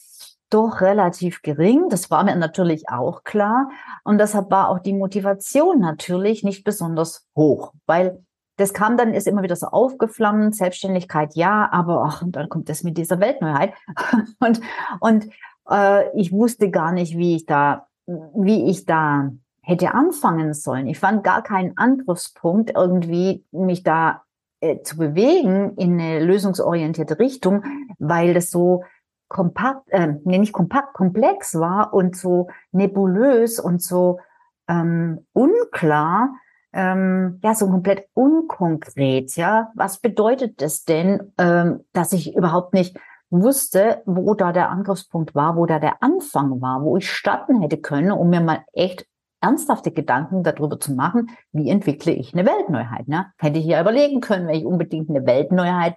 doch 0.50 0.80
relativ 0.80 1.42
gering. 1.42 1.88
Das 1.88 2.10
war 2.10 2.24
mir 2.24 2.36
natürlich 2.36 2.88
auch 2.88 3.24
klar. 3.24 3.70
Und 4.04 4.18
deshalb 4.18 4.50
war 4.50 4.68
auch 4.68 4.78
die 4.78 4.92
Motivation 4.92 5.80
natürlich 5.80 6.44
nicht 6.44 6.64
besonders 6.64 7.26
hoch, 7.36 7.72
weil 7.86 8.24
das 8.56 8.72
kam 8.72 8.96
dann, 8.96 9.14
ist 9.14 9.26
immer 9.26 9.42
wieder 9.42 9.56
so 9.56 9.66
aufgeflammt, 9.66 10.54
Selbstständigkeit 10.54 11.34
ja, 11.34 11.68
aber 11.72 12.04
ach, 12.06 12.22
und 12.22 12.36
dann 12.36 12.48
kommt 12.48 12.68
das 12.68 12.84
mit 12.84 12.96
dieser 12.96 13.18
Weltneuheit. 13.18 13.74
und 14.38 14.60
und 15.00 15.26
äh, 15.68 16.16
ich 16.16 16.32
wusste 16.32 16.70
gar 16.70 16.92
nicht, 16.92 17.16
wie 17.16 17.36
ich 17.36 17.46
da, 17.46 17.86
wie 18.06 18.70
ich 18.70 18.86
da 18.86 19.30
hätte 19.60 19.94
anfangen 19.94 20.54
sollen. 20.54 20.86
Ich 20.86 20.98
fand 20.98 21.24
gar 21.24 21.42
keinen 21.42 21.76
Angriffspunkt, 21.76 22.72
irgendwie 22.74 23.44
mich 23.50 23.82
da 23.82 24.22
äh, 24.60 24.82
zu 24.82 24.98
bewegen 24.98 25.74
in 25.76 26.00
eine 26.00 26.24
lösungsorientierte 26.24 27.18
Richtung, 27.18 27.64
weil 27.98 28.34
das 28.34 28.50
so 28.50 28.84
kompakt, 29.28 29.88
äh, 29.88 30.14
nee, 30.24 30.38
nicht 30.38 30.52
kompakt, 30.52 30.94
komplex 30.94 31.58
war 31.58 31.92
und 31.92 32.16
so 32.16 32.48
nebulös 32.72 33.58
und 33.58 33.82
so 33.82 34.20
ähm, 34.68 35.26
unklar, 35.32 36.30
ähm, 36.72 37.38
ja, 37.42 37.54
so 37.54 37.68
komplett 37.68 38.08
unkonkret, 38.14 39.36
ja. 39.36 39.70
Was 39.74 39.98
bedeutet 39.98 40.60
das 40.60 40.84
denn, 40.84 41.32
ähm, 41.38 41.84
dass 41.92 42.12
ich 42.12 42.34
überhaupt 42.36 42.74
nicht 42.74 42.96
wusste, 43.30 44.02
wo 44.06 44.34
da 44.34 44.52
der 44.52 44.70
Angriffspunkt 44.70 45.34
war, 45.34 45.56
wo 45.56 45.66
da 45.66 45.78
der 45.78 46.02
Anfang 46.02 46.60
war, 46.60 46.82
wo 46.82 46.96
ich 46.96 47.10
starten 47.10 47.60
hätte 47.60 47.78
können, 47.78 48.12
um 48.12 48.30
mir 48.30 48.40
mal 48.40 48.64
echt 48.72 49.06
ernsthafte 49.40 49.90
Gedanken 49.90 50.42
darüber 50.42 50.80
zu 50.80 50.94
machen, 50.94 51.30
wie 51.52 51.68
entwickle 51.68 52.12
ich 52.12 52.32
eine 52.32 52.46
Weltneuheit. 52.46 53.08
Ne? 53.08 53.26
Hätte 53.38 53.58
ich 53.58 53.66
ja 53.66 53.80
überlegen 53.80 54.20
können, 54.20 54.48
wenn 54.48 54.56
ich 54.56 54.64
unbedingt 54.64 55.10
eine 55.10 55.26
Weltneuheit 55.26 55.96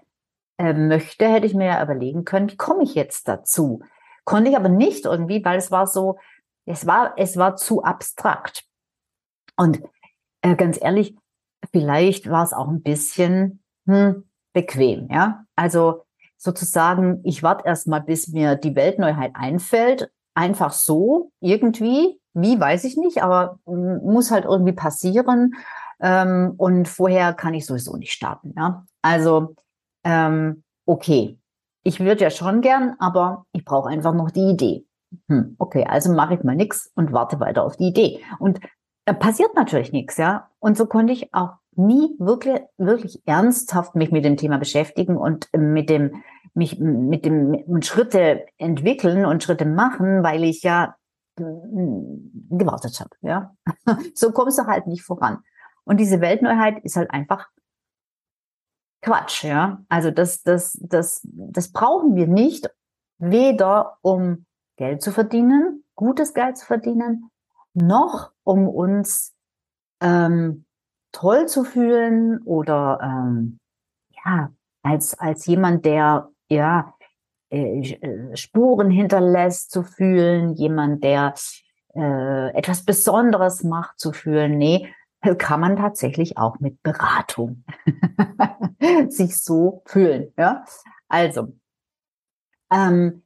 äh, 0.58 0.74
möchte, 0.74 1.28
hätte 1.28 1.48
ich 1.48 1.54
mir 1.54 1.68
ja 1.68 1.84
überlegen 1.84 2.26
können, 2.26 2.50
wie 2.52 2.58
komme 2.58 2.84
ich 2.84 2.96
jetzt 2.96 3.28
dazu? 3.28 3.82
Konnte 4.26 4.50
ich 4.50 4.58
aber 4.58 4.70
nicht 4.70 5.06
irgendwie, 5.06 5.44
weil 5.44 5.58
es 5.58 5.72
war 5.72 5.88
so, 5.88 6.18
es 6.66 6.86
war, 6.86 7.14
es 7.18 7.38
war 7.38 7.56
zu 7.56 7.84
abstrakt. 7.84 8.66
Und 9.56 9.82
äh, 10.42 10.56
ganz 10.56 10.80
ehrlich, 10.82 11.16
vielleicht 11.72 12.30
war 12.30 12.44
es 12.44 12.54
auch 12.54 12.68
ein 12.68 12.82
bisschen 12.82 13.64
hm, 13.86 14.26
bequem, 14.54 15.08
ja. 15.12 15.46
Also 15.56 16.04
sozusagen, 16.38 17.22
ich 17.24 17.42
warte 17.42 17.66
erstmal, 17.66 18.02
bis 18.02 18.28
mir 18.28 18.56
die 18.56 18.76
Weltneuheit 18.76 19.32
einfällt, 19.34 20.12
einfach 20.36 20.72
so, 20.72 21.32
irgendwie, 21.40 22.20
wie 22.34 22.60
weiß 22.60 22.84
ich 22.84 22.98
nicht, 22.98 23.24
aber 23.24 23.60
hm, 23.66 24.02
muss 24.04 24.32
halt 24.32 24.46
irgendwie 24.46 24.74
passieren. 24.74 25.56
Ähm, 26.00 26.54
und 26.58 26.88
vorher 26.88 27.34
kann 27.34 27.56
ich 27.56 27.66
sowieso 27.66 27.98
nicht 27.98 28.12
starten. 28.12 28.54
Ja? 28.56 28.86
Also 29.02 29.56
ähm, 30.08 30.64
okay, 30.86 31.38
ich 31.84 32.00
würde 32.00 32.24
ja 32.24 32.30
schon 32.30 32.62
gern, 32.62 32.96
aber 33.00 33.46
ich 33.52 33.66
brauche 33.66 33.90
einfach 33.90 34.14
noch 34.14 34.32
die 34.32 34.50
Idee. 34.50 34.86
Hm, 35.28 35.56
okay, 35.60 35.86
also 35.88 36.14
mache 36.14 36.36
ich 36.36 36.44
mal 36.44 36.56
nichts 36.56 36.92
und 36.96 37.12
warte 37.12 37.40
weiter 37.40 37.64
auf 37.64 37.76
die 37.76 37.90
Idee. 37.90 38.22
Und 38.40 38.60
da 39.06 39.14
passiert 39.14 39.54
natürlich 39.56 39.92
nichts, 39.92 40.18
ja. 40.18 40.50
Und 40.60 40.78
so 40.78 40.86
konnte 40.86 41.14
ich 41.14 41.34
auch 41.34 41.56
nie 41.76 42.16
wirklich, 42.20 42.62
wirklich 42.78 43.22
ernsthaft 43.26 43.96
mich 43.96 44.12
mit 44.12 44.26
dem 44.26 44.38
Thema 44.38 44.58
beschäftigen 44.58 45.18
und 45.18 45.50
mit 45.56 45.90
dem, 45.90 46.24
mich 46.54 46.80
mit 46.80 47.26
dem 47.26 47.54
und 47.68 47.86
Schritte 47.86 48.46
entwickeln 48.58 49.26
und 49.26 49.44
Schritte 49.44 49.66
machen, 49.66 50.24
weil 50.24 50.44
ich 50.44 50.64
ja 50.64 50.96
hm, 51.38 52.48
gewartet 52.50 53.00
habe, 53.00 53.12
ja. 53.22 53.54
So 54.16 54.32
kommst 54.32 54.58
du 54.58 54.66
halt 54.66 54.88
nicht 54.88 55.04
voran. 55.04 55.40
Und 55.84 56.00
diese 56.00 56.20
Weltneuheit 56.22 56.84
ist 56.84 56.96
halt 56.96 57.12
einfach 57.12 57.48
Quatsch, 59.02 59.44
ja. 59.44 59.84
Also 59.90 60.12
das, 60.12 60.44
das, 60.44 60.78
das, 60.82 61.22
das 61.24 61.72
brauchen 61.72 62.16
wir 62.16 62.28
nicht, 62.28 62.70
weder 63.20 63.98
um 64.02 64.46
Geld 64.78 65.02
zu 65.02 65.12
verdienen, 65.12 65.84
gutes 65.96 66.34
Geld 66.34 66.58
zu 66.58 66.66
verdienen, 66.66 67.30
noch 67.74 68.32
um 68.44 68.68
uns 68.68 69.34
ähm, 70.02 70.66
toll 71.12 71.48
zu 71.48 71.64
fühlen 71.64 72.42
oder 72.44 73.00
ähm, 73.02 73.60
ja 74.26 74.52
als 74.84 75.18
als 75.20 75.46
jemand, 75.46 75.86
der 75.86 76.30
ja 76.50 76.94
äh, 77.50 77.80
äh 77.80 78.36
Spuren 78.36 78.92
hinterlässt 78.92 79.72
zu 79.72 79.84
fühlen, 79.84 80.54
jemand, 80.54 81.04
der 81.04 81.34
äh, 81.96 82.50
etwas 82.56 82.86
Besonderes 82.86 83.64
macht 83.64 84.00
zu 84.00 84.14
fühlen. 84.14 84.58
Nee, 84.58 84.94
kann 85.36 85.60
man 85.60 85.78
tatsächlich 85.78 86.38
auch 86.38 86.60
mit 86.60 86.82
Beratung 86.84 87.64
sich 89.10 89.38
so 89.38 89.82
fühlen. 89.86 90.34
Ja, 90.38 90.66
also 91.08 91.54
ähm, 92.72 93.24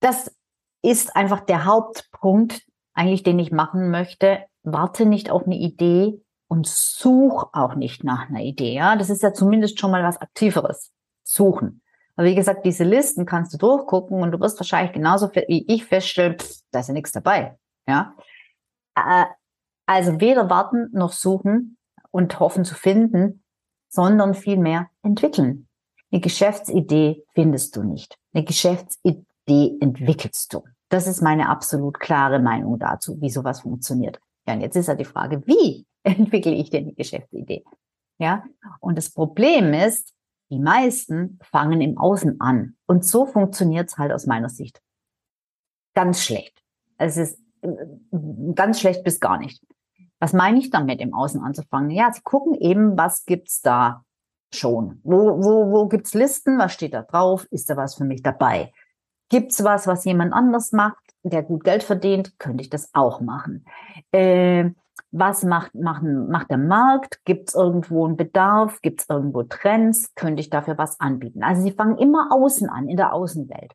das 0.00 0.34
ist 0.82 1.16
einfach 1.16 1.40
der 1.40 1.64
Hauptpunkt, 1.64 2.62
eigentlich, 2.94 3.22
den 3.22 3.38
ich 3.38 3.52
machen 3.52 3.90
möchte. 3.90 4.44
Warte 4.62 5.06
nicht 5.06 5.30
auf 5.30 5.44
eine 5.44 5.56
Idee 5.56 6.20
und 6.48 6.66
such 6.66 7.48
auch 7.52 7.74
nicht 7.74 8.04
nach 8.04 8.28
einer 8.28 8.40
Idee. 8.40 8.74
Ja, 8.74 8.96
das 8.96 9.10
ist 9.10 9.22
ja 9.22 9.32
zumindest 9.32 9.78
schon 9.78 9.90
mal 9.90 10.02
was 10.02 10.20
Aktiveres. 10.20 10.92
Suchen. 11.22 11.82
Aber 12.16 12.26
wie 12.26 12.34
gesagt, 12.34 12.64
diese 12.64 12.84
Listen 12.84 13.26
kannst 13.26 13.52
du 13.54 13.58
durchgucken 13.58 14.22
und 14.22 14.32
du 14.32 14.40
wirst 14.40 14.58
wahrscheinlich 14.58 14.92
genauso 14.92 15.32
wie 15.34 15.64
ich 15.68 15.84
feststellen, 15.84 16.38
pff, 16.38 16.62
da 16.70 16.80
ist 16.80 16.88
ja 16.88 16.94
nichts 16.94 17.12
dabei. 17.12 17.58
Ja, 17.86 18.16
äh, 18.96 19.24
also 19.88 20.20
weder 20.20 20.50
warten 20.50 20.90
noch 20.92 21.12
suchen 21.12 21.78
und 22.10 22.38
hoffen 22.38 22.66
zu 22.66 22.74
finden, 22.74 23.42
sondern 23.88 24.34
vielmehr 24.34 24.90
entwickeln. 25.02 25.66
Eine 26.12 26.20
Geschäftsidee 26.20 27.24
findest 27.32 27.74
du 27.74 27.82
nicht. 27.82 28.18
Eine 28.34 28.44
Geschäftsidee 28.44 29.78
entwickelst 29.80 30.52
du. 30.52 30.62
Das 30.90 31.06
ist 31.06 31.22
meine 31.22 31.48
absolut 31.48 32.00
klare 32.00 32.38
Meinung 32.38 32.78
dazu, 32.78 33.18
wie 33.22 33.30
sowas 33.30 33.62
funktioniert. 33.62 34.20
Ja, 34.46 34.54
und 34.54 34.60
jetzt 34.60 34.76
ist 34.76 34.88
ja 34.88 34.94
die 34.94 35.06
Frage, 35.06 35.46
wie 35.46 35.86
entwickle 36.02 36.52
ich 36.52 36.68
denn 36.68 36.86
die 36.86 36.94
Geschäftsidee? 36.94 37.64
Ja, 38.18 38.44
und 38.80 38.98
das 38.98 39.10
Problem 39.10 39.72
ist, 39.72 40.12
die 40.50 40.58
meisten 40.58 41.38
fangen 41.42 41.80
im 41.80 41.96
Außen 41.96 42.42
an. 42.42 42.76
Und 42.86 43.06
so 43.06 43.24
funktioniert 43.24 43.88
es 43.88 43.96
halt 43.96 44.12
aus 44.12 44.26
meiner 44.26 44.50
Sicht. 44.50 44.82
Ganz 45.94 46.22
schlecht. 46.22 46.62
Es 46.98 47.16
ist 47.16 47.38
äh, 47.62 47.70
ganz 48.54 48.80
schlecht 48.80 49.02
bis 49.02 49.18
gar 49.18 49.38
nicht. 49.38 49.62
Was 50.20 50.32
meine 50.32 50.58
ich 50.58 50.70
damit, 50.70 51.00
im 51.00 51.14
Außen 51.14 51.42
anzufangen? 51.42 51.90
Ja, 51.90 52.12
sie 52.12 52.22
gucken 52.22 52.54
eben, 52.54 52.96
was 52.98 53.24
gibt's 53.24 53.60
da 53.60 54.04
schon? 54.52 55.00
Wo, 55.04 55.42
wo, 55.42 55.70
wo 55.70 55.86
gibt's 55.86 56.14
Listen? 56.14 56.58
Was 56.58 56.72
steht 56.72 56.94
da 56.94 57.02
drauf? 57.02 57.46
Ist 57.50 57.70
da 57.70 57.76
was 57.76 57.94
für 57.94 58.04
mich 58.04 58.22
dabei? 58.22 58.72
Gibt's 59.28 59.62
was, 59.62 59.86
was 59.86 60.04
jemand 60.04 60.32
anders 60.32 60.72
macht, 60.72 61.02
der 61.22 61.42
gut 61.42 61.64
Geld 61.64 61.82
verdient? 61.82 62.38
Könnte 62.38 62.62
ich 62.62 62.70
das 62.70 62.90
auch 62.94 63.20
machen? 63.20 63.64
Äh, 64.10 64.70
was 65.10 65.42
macht, 65.42 65.74
machen, 65.74 66.28
macht 66.28 66.50
der 66.50 66.58
Markt? 66.58 67.24
Gibt 67.24 67.48
es 67.48 67.54
irgendwo 67.54 68.06
einen 68.06 68.16
Bedarf? 68.16 68.80
Gibt 68.82 69.00
es 69.00 69.08
irgendwo 69.08 69.42
Trends? 69.42 70.14
Könnte 70.14 70.40
ich 70.40 70.50
dafür 70.50 70.76
was 70.76 71.00
anbieten? 71.00 71.42
Also 71.42 71.62
sie 71.62 71.72
fangen 71.72 71.96
immer 71.98 72.30
außen 72.32 72.68
an, 72.68 72.88
in 72.88 72.96
der 72.96 73.12
Außenwelt. 73.12 73.72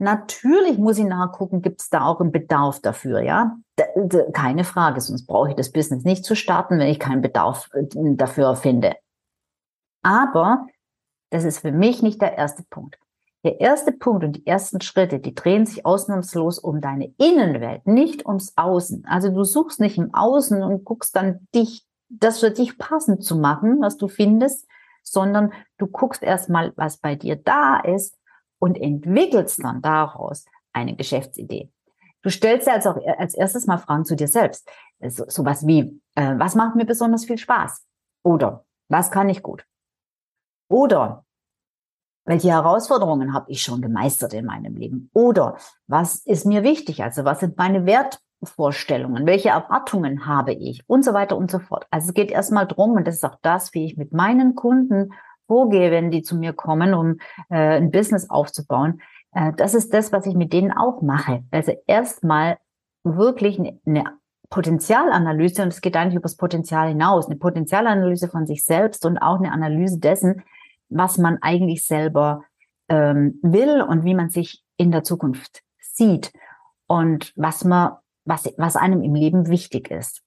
Natürlich 0.00 0.78
muss 0.78 0.96
ich 0.96 1.04
nachgucken, 1.04 1.60
gibt 1.60 1.82
es 1.82 1.90
da 1.90 2.06
auch 2.06 2.20
einen 2.20 2.32
Bedarf 2.32 2.80
dafür, 2.80 3.20
ja? 3.20 3.58
keine 4.32 4.64
Frage, 4.64 5.00
sonst 5.00 5.26
brauche 5.26 5.50
ich 5.50 5.56
das 5.56 5.72
Business 5.72 6.04
nicht 6.04 6.24
zu 6.24 6.34
starten, 6.34 6.78
wenn 6.78 6.88
ich 6.88 6.98
keinen 6.98 7.20
Bedarf 7.20 7.68
äh, 7.74 7.84
dafür 8.14 8.56
finde. 8.56 8.96
Aber 10.02 10.66
das 11.28 11.44
ist 11.44 11.58
für 11.58 11.72
mich 11.72 12.02
nicht 12.02 12.22
der 12.22 12.38
erste 12.38 12.62
Punkt. 12.70 12.98
Der 13.44 13.60
erste 13.60 13.92
Punkt 13.92 14.24
und 14.24 14.36
die 14.36 14.46
ersten 14.46 14.80
Schritte, 14.80 15.18
die 15.18 15.34
drehen 15.34 15.66
sich 15.66 15.84
ausnahmslos 15.84 16.58
um 16.58 16.80
deine 16.80 17.12
Innenwelt, 17.18 17.86
nicht 17.86 18.24
ums 18.24 18.54
Außen. 18.56 19.04
Also 19.06 19.28
du 19.28 19.44
suchst 19.44 19.80
nicht 19.80 19.98
im 19.98 20.14
Außen 20.14 20.62
und 20.62 20.84
guckst 20.84 21.14
dann 21.14 21.46
dich, 21.54 21.86
das 22.08 22.40
für 22.40 22.50
dich 22.50 22.78
passend 22.78 23.22
zu 23.22 23.36
machen, 23.36 23.82
was 23.82 23.98
du 23.98 24.08
findest, 24.08 24.66
sondern 25.02 25.52
du 25.76 25.86
guckst 25.86 26.22
erstmal, 26.22 26.72
was 26.76 26.96
bei 26.98 27.16
dir 27.16 27.36
da 27.36 27.80
ist 27.80 28.19
und 28.60 28.76
entwickelst 28.80 29.64
dann 29.64 29.82
daraus 29.82 30.44
eine 30.72 30.94
Geschäftsidee. 30.94 31.70
Du 32.22 32.30
stellst 32.30 32.66
dir 32.66 32.74
also 32.74 32.90
auch 32.90 33.18
als 33.18 33.34
erstes 33.34 33.66
mal 33.66 33.78
Fragen 33.78 34.04
zu 34.04 34.14
dir 34.14 34.28
selbst. 34.28 34.68
So, 35.08 35.24
sowas 35.26 35.66
wie, 35.66 36.00
äh, 36.14 36.38
was 36.38 36.54
macht 36.54 36.76
mir 36.76 36.84
besonders 36.84 37.24
viel 37.24 37.38
Spaß? 37.38 37.84
Oder 38.22 38.64
was 38.88 39.10
kann 39.10 39.28
ich 39.28 39.42
gut? 39.42 39.64
Oder 40.68 41.24
welche 42.26 42.50
Herausforderungen 42.50 43.32
habe 43.32 43.50
ich 43.50 43.62
schon 43.62 43.80
gemeistert 43.80 44.34
in 44.34 44.44
meinem 44.44 44.76
Leben? 44.76 45.10
Oder 45.14 45.56
was 45.86 46.16
ist 46.26 46.44
mir 46.44 46.62
wichtig? 46.62 47.02
Also 47.02 47.24
was 47.24 47.40
sind 47.40 47.56
meine 47.56 47.86
Wertvorstellungen? 47.86 49.26
Welche 49.26 49.48
Erwartungen 49.48 50.26
habe 50.26 50.52
ich? 50.52 50.82
Und 50.86 51.04
so 51.04 51.14
weiter 51.14 51.36
und 51.38 51.50
so 51.50 51.58
fort. 51.58 51.86
Also 51.90 52.08
es 52.08 52.14
geht 52.14 52.30
erstmal 52.30 52.66
drum, 52.66 52.92
und 52.92 53.06
das 53.06 53.16
ist 53.16 53.24
auch 53.24 53.38
das, 53.40 53.72
wie 53.72 53.86
ich 53.86 53.96
mit 53.96 54.12
meinen 54.12 54.54
Kunden 54.54 55.12
vorgehe, 55.50 55.90
wenn 55.90 56.12
die 56.12 56.22
zu 56.22 56.36
mir 56.36 56.52
kommen, 56.52 56.94
um 56.94 57.16
äh, 57.48 57.78
ein 57.78 57.90
Business 57.90 58.30
aufzubauen. 58.30 59.02
Äh, 59.32 59.52
das 59.56 59.74
ist 59.74 59.92
das, 59.92 60.12
was 60.12 60.24
ich 60.26 60.36
mit 60.36 60.52
denen 60.52 60.70
auch 60.70 61.02
mache. 61.02 61.42
Also 61.50 61.72
erstmal 61.88 62.58
wirklich 63.02 63.58
eine 63.58 64.04
Potenzialanalyse, 64.48 65.62
und 65.62 65.68
es 65.68 65.80
geht 65.80 65.96
eigentlich 65.96 66.14
über 66.14 66.22
das 66.22 66.36
Potenzial 66.36 66.86
hinaus, 66.86 67.26
eine 67.26 67.34
Potenzialanalyse 67.34 68.28
von 68.28 68.46
sich 68.46 68.64
selbst 68.64 69.04
und 69.04 69.18
auch 69.18 69.38
eine 69.38 69.50
Analyse 69.50 69.98
dessen, 69.98 70.44
was 70.88 71.18
man 71.18 71.38
eigentlich 71.40 71.84
selber 71.84 72.44
ähm, 72.88 73.40
will 73.42 73.82
und 73.82 74.04
wie 74.04 74.14
man 74.14 74.30
sich 74.30 74.62
in 74.76 74.92
der 74.92 75.02
Zukunft 75.02 75.62
sieht 75.80 76.32
und 76.86 77.32
was 77.34 77.64
man, 77.64 77.96
was, 78.24 78.52
was 78.56 78.76
einem 78.76 79.02
im 79.02 79.16
Leben 79.16 79.48
wichtig 79.48 79.90
ist. 79.90 80.22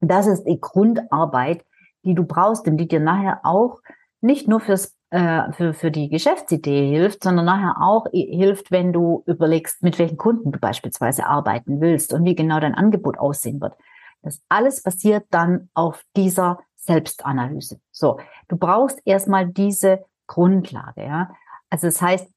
Das 0.00 0.28
ist 0.28 0.44
die 0.44 0.60
Grundarbeit, 0.60 1.64
die 2.04 2.14
du 2.14 2.22
brauchst 2.22 2.68
und 2.68 2.76
die 2.76 2.86
dir 2.86 3.00
nachher 3.00 3.40
auch 3.42 3.80
nicht 4.24 4.48
nur 4.48 4.60
fürs, 4.60 4.96
äh, 5.10 5.52
für, 5.52 5.74
für 5.74 5.90
die 5.90 6.08
Geschäftsidee 6.08 6.88
hilft, 6.88 7.22
sondern 7.22 7.44
nachher 7.44 7.76
auch 7.80 8.06
hilft, 8.12 8.70
wenn 8.70 8.92
du 8.92 9.22
überlegst, 9.26 9.82
mit 9.82 9.98
welchen 9.98 10.16
Kunden 10.16 10.50
du 10.50 10.58
beispielsweise 10.58 11.26
arbeiten 11.26 11.80
willst 11.80 12.12
und 12.12 12.24
wie 12.24 12.34
genau 12.34 12.58
dein 12.58 12.74
Angebot 12.74 13.18
aussehen 13.18 13.60
wird. 13.60 13.76
Das 14.22 14.42
alles 14.48 14.82
basiert 14.82 15.26
dann 15.30 15.68
auf 15.74 16.02
dieser 16.16 16.60
Selbstanalyse. 16.76 17.80
So, 17.92 18.18
du 18.48 18.56
brauchst 18.56 19.00
erstmal 19.04 19.46
diese 19.46 20.04
Grundlage, 20.26 21.04
ja. 21.04 21.30
Also 21.68 21.86
das 21.88 22.00
heißt, 22.00 22.30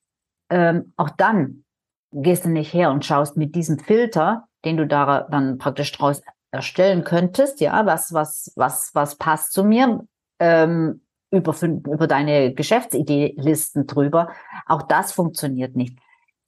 ähm, 0.49 0.93
auch 0.97 1.09
dann 1.09 1.63
gehst 2.11 2.45
du 2.45 2.49
nicht 2.49 2.73
her 2.73 2.91
und 2.91 3.05
schaust 3.05 3.37
mit 3.37 3.55
diesem 3.55 3.79
Filter, 3.79 4.47
den 4.65 4.77
du 4.77 4.85
da 4.85 5.27
dann 5.29 5.57
praktisch 5.57 5.91
draus 5.93 6.21
erstellen 6.51 7.03
könntest, 7.03 7.61
ja, 7.61 7.85
was, 7.85 8.13
was, 8.13 8.51
was, 8.55 8.91
was 8.93 9.15
passt 9.15 9.53
zu 9.53 9.63
mir, 9.63 10.05
ähm, 10.39 11.01
über, 11.31 11.55
über 11.61 12.07
deine 12.07 12.53
Geschäftsidee-Listen 12.53 13.87
drüber. 13.87 14.31
Auch 14.65 14.83
das 14.83 15.11
funktioniert 15.11 15.75
nicht. 15.75 15.97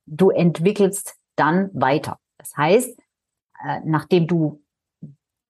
Du 0.05 0.29
entwickelst 0.29 1.15
dann 1.35 1.69
weiter. 1.73 2.19
Das 2.37 2.55
heißt, 2.55 2.99
äh, 3.63 3.81
nachdem 3.85 4.27
du 4.27 4.63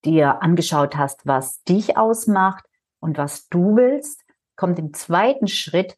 dir 0.05 0.41
angeschaut 0.41 0.95
hast, 0.95 1.25
was 1.25 1.63
dich 1.63 1.97
ausmacht 1.97 2.65
und 2.99 3.17
was 3.17 3.47
du 3.49 3.75
willst, 3.75 4.23
kommt 4.55 4.79
im 4.79 4.93
zweiten 4.93 5.47
Schritt 5.47 5.97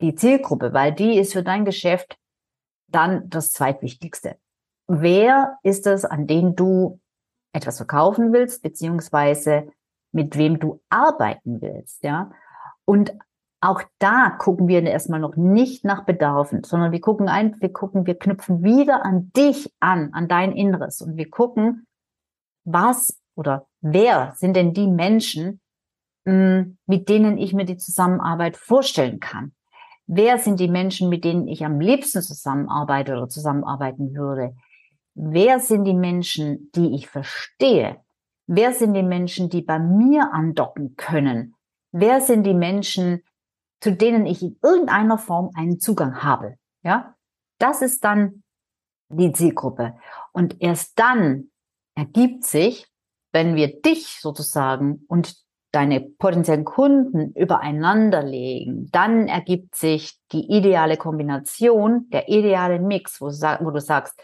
die 0.00 0.14
Zielgruppe, 0.14 0.72
weil 0.72 0.92
die 0.92 1.18
ist 1.18 1.32
für 1.32 1.42
dein 1.42 1.64
Geschäft 1.64 2.18
dann 2.86 3.28
das 3.28 3.52
zweitwichtigste. 3.52 4.36
Wer 4.86 5.58
ist 5.62 5.86
es, 5.86 6.04
an 6.04 6.26
den 6.26 6.56
du 6.56 7.00
etwas 7.52 7.76
verkaufen 7.76 8.32
willst, 8.32 8.62
beziehungsweise 8.62 9.70
mit 10.12 10.38
wem 10.38 10.58
du 10.58 10.80
arbeiten 10.88 11.60
willst, 11.60 12.02
ja? 12.02 12.30
Und 12.88 13.12
auch 13.60 13.82
da 13.98 14.30
gucken 14.30 14.66
wir 14.66 14.82
erstmal 14.82 15.20
noch 15.20 15.36
nicht 15.36 15.84
nach 15.84 16.06
Bedarfen, 16.06 16.64
sondern 16.64 16.90
wir 16.90 17.02
gucken 17.02 17.28
ein, 17.28 17.54
wir 17.60 17.70
gucken, 17.70 18.06
wir 18.06 18.18
knüpfen 18.18 18.62
wieder 18.62 19.04
an 19.04 19.30
dich 19.36 19.70
an, 19.78 20.14
an 20.14 20.26
dein 20.26 20.52
Inneres 20.52 21.02
und 21.02 21.18
wir 21.18 21.28
gucken, 21.28 21.86
was 22.64 23.20
oder 23.34 23.66
wer 23.82 24.32
sind 24.36 24.56
denn 24.56 24.72
die 24.72 24.86
Menschen, 24.86 25.60
mm, 26.24 26.78
mit 26.86 27.10
denen 27.10 27.36
ich 27.36 27.52
mir 27.52 27.66
die 27.66 27.76
Zusammenarbeit 27.76 28.56
vorstellen 28.56 29.20
kann? 29.20 29.52
Wer 30.06 30.38
sind 30.38 30.58
die 30.58 30.70
Menschen, 30.70 31.10
mit 31.10 31.24
denen 31.24 31.46
ich 31.46 31.66
am 31.66 31.78
liebsten 31.78 32.22
zusammenarbeite 32.22 33.12
oder 33.12 33.28
zusammenarbeiten 33.28 34.14
würde? 34.14 34.56
Wer 35.12 35.60
sind 35.60 35.84
die 35.84 35.92
Menschen, 35.92 36.70
die 36.74 36.94
ich 36.94 37.06
verstehe? 37.06 37.98
Wer 38.46 38.72
sind 38.72 38.94
die 38.94 39.02
Menschen, 39.02 39.50
die 39.50 39.60
bei 39.60 39.78
mir 39.78 40.32
andocken 40.32 40.96
können? 40.96 41.54
Wer 41.92 42.20
sind 42.20 42.44
die 42.44 42.54
Menschen, 42.54 43.22
zu 43.80 43.92
denen 43.92 44.26
ich 44.26 44.42
in 44.42 44.58
irgendeiner 44.62 45.18
Form 45.18 45.50
einen 45.54 45.80
Zugang 45.80 46.22
habe? 46.22 46.56
Ja, 46.82 47.14
das 47.58 47.82
ist 47.82 48.04
dann 48.04 48.42
die 49.08 49.32
Zielgruppe. 49.32 49.96
Und 50.32 50.60
erst 50.60 50.98
dann 50.98 51.50
ergibt 51.94 52.44
sich, 52.44 52.86
wenn 53.32 53.56
wir 53.56 53.80
dich 53.80 54.20
sozusagen 54.20 55.04
und 55.08 55.36
deine 55.72 56.00
potenziellen 56.00 56.64
Kunden 56.64 57.32
übereinander 57.34 58.22
legen, 58.22 58.88
dann 58.90 59.28
ergibt 59.28 59.74
sich 59.74 60.18
die 60.32 60.50
ideale 60.50 60.96
Kombination, 60.96 62.08
der 62.10 62.28
ideale 62.28 62.78
Mix, 62.78 63.20
wo, 63.20 63.26
wo 63.26 63.70
du 63.70 63.80
sagst, 63.80 64.18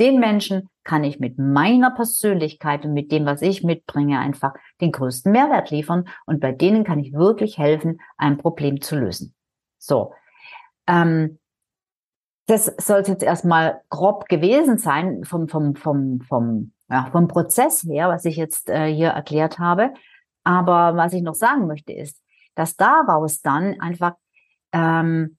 den 0.00 0.18
Menschen 0.18 0.68
kann 0.82 1.04
ich 1.04 1.20
mit 1.20 1.38
meiner 1.38 1.90
Persönlichkeit 1.90 2.84
und 2.84 2.94
mit 2.94 3.12
dem, 3.12 3.26
was 3.26 3.42
ich 3.42 3.62
mitbringe, 3.62 4.18
einfach 4.18 4.54
den 4.80 4.92
größten 4.92 5.32
Mehrwert 5.32 5.70
liefern. 5.70 6.08
Und 6.26 6.40
bei 6.40 6.52
denen 6.52 6.84
kann 6.84 6.98
ich 6.98 7.12
wirklich 7.12 7.58
helfen, 7.58 8.00
ein 8.16 8.38
Problem 8.38 8.80
zu 8.80 8.96
lösen. 8.96 9.34
So. 9.78 10.14
Ähm, 10.86 11.38
das 12.46 12.66
sollte 12.78 13.12
jetzt 13.12 13.22
erstmal 13.22 13.82
grob 13.90 14.28
gewesen 14.28 14.78
sein 14.78 15.24
vom, 15.24 15.48
vom, 15.48 15.76
vom, 15.76 16.20
vom 16.22 16.72
ja, 16.90 17.08
vom 17.12 17.28
Prozess 17.28 17.84
her, 17.84 18.08
was 18.08 18.24
ich 18.24 18.36
jetzt 18.36 18.68
äh, 18.68 18.92
hier 18.92 19.10
erklärt 19.10 19.58
habe. 19.58 19.94
Aber 20.42 20.96
was 20.96 21.12
ich 21.12 21.22
noch 21.22 21.34
sagen 21.34 21.66
möchte, 21.66 21.92
ist, 21.92 22.20
dass 22.56 22.76
daraus 22.76 23.40
dann 23.40 23.80
einfach 23.80 24.14
ähm, 24.72 25.38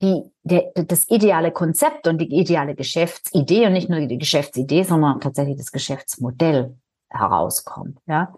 die, 0.00 0.22
der, 0.42 0.72
das 0.74 1.08
ideale 1.10 1.52
Konzept 1.52 2.08
und 2.08 2.18
die 2.18 2.34
ideale 2.34 2.74
Geschäftsidee 2.74 3.66
und 3.66 3.72
nicht 3.74 3.90
nur 3.90 4.00
die 4.00 4.18
Geschäftsidee, 4.18 4.82
sondern 4.84 5.20
tatsächlich 5.20 5.58
das 5.58 5.72
Geschäftsmodell 5.72 6.76
herauskommt. 7.14 7.98
Ja? 8.06 8.34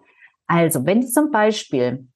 Also, 0.47 0.85
wenn 0.85 1.05
zum 1.07 1.31
Beispiel 1.31 2.07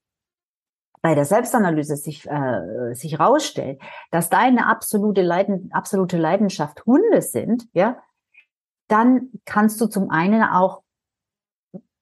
bei 1.01 1.15
der 1.15 1.25
Selbstanalyse 1.25 1.95
sich, 1.95 2.29
äh, 2.29 2.93
sich 2.93 3.13
herausstellt, 3.13 3.81
dass 4.11 4.29
deine 4.29 4.67
absolute, 4.67 5.21
Leiden, 5.21 5.71
absolute 5.73 6.17
Leidenschaft 6.17 6.85
Hunde 6.85 7.21
sind, 7.21 7.67
ja, 7.73 7.97
dann 8.87 9.29
kannst 9.45 9.81
du 9.81 9.87
zum 9.87 10.09
einen 10.09 10.43
auch 10.43 10.83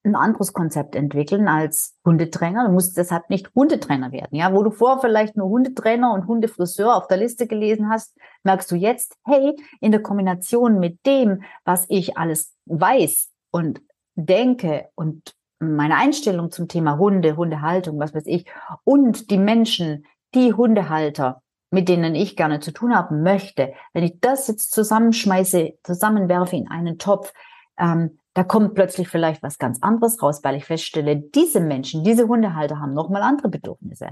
ein 0.04 0.15
anderes 0.15 0.54
Konzept 0.54 0.95
entwickeln 0.95 1.48
als 1.48 1.98
Hundetrainer. 2.06 2.65
Du 2.65 2.72
musst 2.72 2.98
deshalb 2.98 3.30
nicht 3.30 3.54
Hundetrainer 3.54 4.12
werden. 4.12 4.36
Ja, 4.36 4.54
wo 4.54 4.63
du 4.63 4.72
vorher 4.72 5.00
vielleicht 5.00 5.36
nur 5.36 5.50
Hundetrainer 5.50 6.13
und 6.13 6.28
Hundefriseur 6.28 6.95
auf 6.95 7.08
der 7.08 7.17
Liste 7.17 7.48
gelesen 7.48 7.89
hast, 7.89 8.17
merkst 8.43 8.72
du 8.72 8.76
jetzt, 8.76 9.17
hey, 9.26 9.56
in 9.82 9.91
der 9.91 10.02
Kombination 10.02 10.80
mit 10.80 11.06
dem, 11.06 11.43
was 11.65 11.86
ich 11.89 12.17
alles 12.17 12.56
weiß 12.65 13.30
und 13.52 13.82
denke 14.25 14.89
und 14.95 15.34
meine 15.60 15.95
Einstellung 15.95 16.51
zum 16.51 16.67
Thema 16.67 16.97
Hunde, 16.97 17.36
Hundehaltung, 17.36 17.99
was 17.99 18.13
weiß 18.13 18.25
ich, 18.27 18.45
und 18.84 19.29
die 19.29 19.38
Menschen, 19.38 20.05
die 20.34 20.53
Hundehalter 20.53 21.41
mit 21.71 21.88
denen 21.88 22.15
ich 22.15 22.36
gerne 22.36 22.60
zu 22.60 22.71
tun 22.71 22.95
haben 22.95 23.21
möchte, 23.21 23.73
wenn 23.93 24.03
ich 24.03 24.19
das 24.19 24.47
jetzt 24.47 24.71
zusammenschmeiße, 24.71 25.73
zusammenwerfe 25.84 26.55
in 26.55 26.69
einen 26.69 26.97
Topf, 26.97 27.32
ähm, 27.77 28.19
da 28.34 28.43
kommt 28.43 28.75
plötzlich 28.75 29.08
vielleicht 29.10 29.43
was 29.43 29.58
ganz 29.58 29.79
anderes 29.82 30.21
raus, 30.21 30.41
weil 30.43 30.55
ich 30.55 30.65
feststelle, 30.65 31.17
diese 31.17 31.60
Menschen, 31.60 32.03
diese 32.03 32.27
Hundehalter 32.27 32.79
haben 32.79 32.93
nochmal 32.93 33.21
andere 33.21 33.49
Bedürfnisse. 33.49 34.10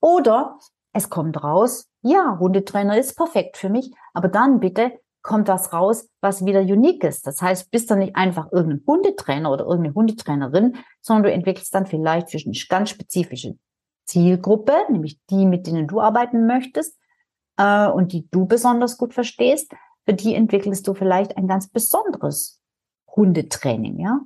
Oder 0.00 0.58
es 0.92 1.10
kommt 1.10 1.42
raus, 1.42 1.88
ja, 2.02 2.38
Hundetrainer 2.38 2.98
ist 2.98 3.16
perfekt 3.16 3.56
für 3.56 3.68
mich, 3.68 3.92
aber 4.14 4.28
dann 4.28 4.60
bitte 4.60 4.98
kommt 5.22 5.48
das 5.48 5.72
raus, 5.72 6.08
was 6.20 6.44
wieder 6.44 6.60
unique 6.60 7.04
ist. 7.04 7.26
Das 7.26 7.42
heißt, 7.42 7.70
bist 7.70 7.90
du 7.90 7.96
nicht 7.96 8.16
einfach 8.16 8.52
irgendein 8.52 8.84
Hundetrainer 8.86 9.52
oder 9.52 9.64
irgendeine 9.64 9.94
Hundetrainerin, 9.94 10.76
sondern 11.00 11.24
du 11.24 11.32
entwickelst 11.32 11.74
dann 11.74 11.86
vielleicht 11.86 12.30
für 12.30 12.38
eine 12.38 12.54
ganz 12.68 12.90
spezifische 12.90 13.56
Zielgruppe, 14.06 14.74
nämlich 14.90 15.20
die, 15.30 15.44
mit 15.44 15.66
denen 15.66 15.86
du 15.86 16.00
arbeiten 16.00 16.46
möchtest 16.46 16.98
äh, 17.58 17.88
und 17.88 18.12
die 18.12 18.28
du 18.30 18.46
besonders 18.46 18.96
gut 18.96 19.12
verstehst, 19.12 19.72
für 20.06 20.14
die 20.14 20.34
entwickelst 20.34 20.86
du 20.88 20.94
vielleicht 20.94 21.36
ein 21.36 21.46
ganz 21.46 21.68
besonderes 21.68 22.60
Hundetraining, 23.14 23.98
ja. 23.98 24.20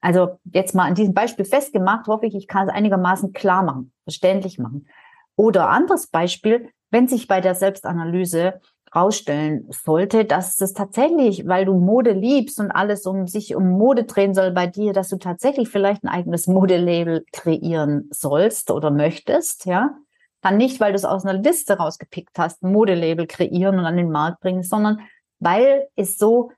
Also 0.00 0.38
jetzt 0.44 0.74
mal 0.74 0.84
an 0.84 0.94
diesem 0.94 1.14
Beispiel 1.14 1.44
festgemacht, 1.44 2.06
hoffe 2.06 2.26
ich, 2.26 2.36
ich 2.36 2.46
kann 2.46 2.68
es 2.68 2.74
einigermaßen 2.74 3.32
klar 3.32 3.64
machen, 3.64 3.92
verständlich 4.04 4.58
machen. 4.58 4.86
Oder 5.34 5.68
anderes 5.68 6.06
Beispiel, 6.06 6.70
wenn 6.90 7.08
sich 7.08 7.26
bei 7.26 7.40
der 7.40 7.54
Selbstanalyse 7.54 8.60
rausstellen 8.96 9.68
sollte, 9.70 10.24
dass 10.24 10.60
es 10.60 10.72
tatsächlich, 10.72 11.46
weil 11.46 11.66
du 11.66 11.74
Mode 11.74 12.12
liebst 12.12 12.58
und 12.58 12.70
alles 12.70 13.06
um 13.06 13.26
sich 13.26 13.54
um 13.54 13.68
Mode 13.70 14.04
drehen 14.04 14.34
soll 14.34 14.50
bei 14.52 14.66
dir, 14.66 14.92
dass 14.92 15.10
du 15.10 15.18
tatsächlich 15.18 15.68
vielleicht 15.68 16.02
ein 16.02 16.08
eigenes 16.08 16.46
Modelabel 16.46 17.24
kreieren 17.32 18.08
sollst 18.10 18.70
oder 18.70 18.90
möchtest, 18.90 19.66
ja, 19.66 19.94
dann 20.40 20.56
nicht, 20.56 20.80
weil 20.80 20.92
du 20.92 20.96
es 20.96 21.04
aus 21.04 21.24
einer 21.24 21.38
Liste 21.38 21.76
rausgepickt 21.76 22.38
hast, 22.38 22.62
ein 22.62 22.72
Modelabel 22.72 23.26
kreieren 23.26 23.78
und 23.78 23.84
an 23.84 23.96
den 23.96 24.10
Markt 24.10 24.40
bringen, 24.40 24.62
sondern 24.62 25.00
weil 25.38 25.88
es 25.94 26.16
so 26.18 26.52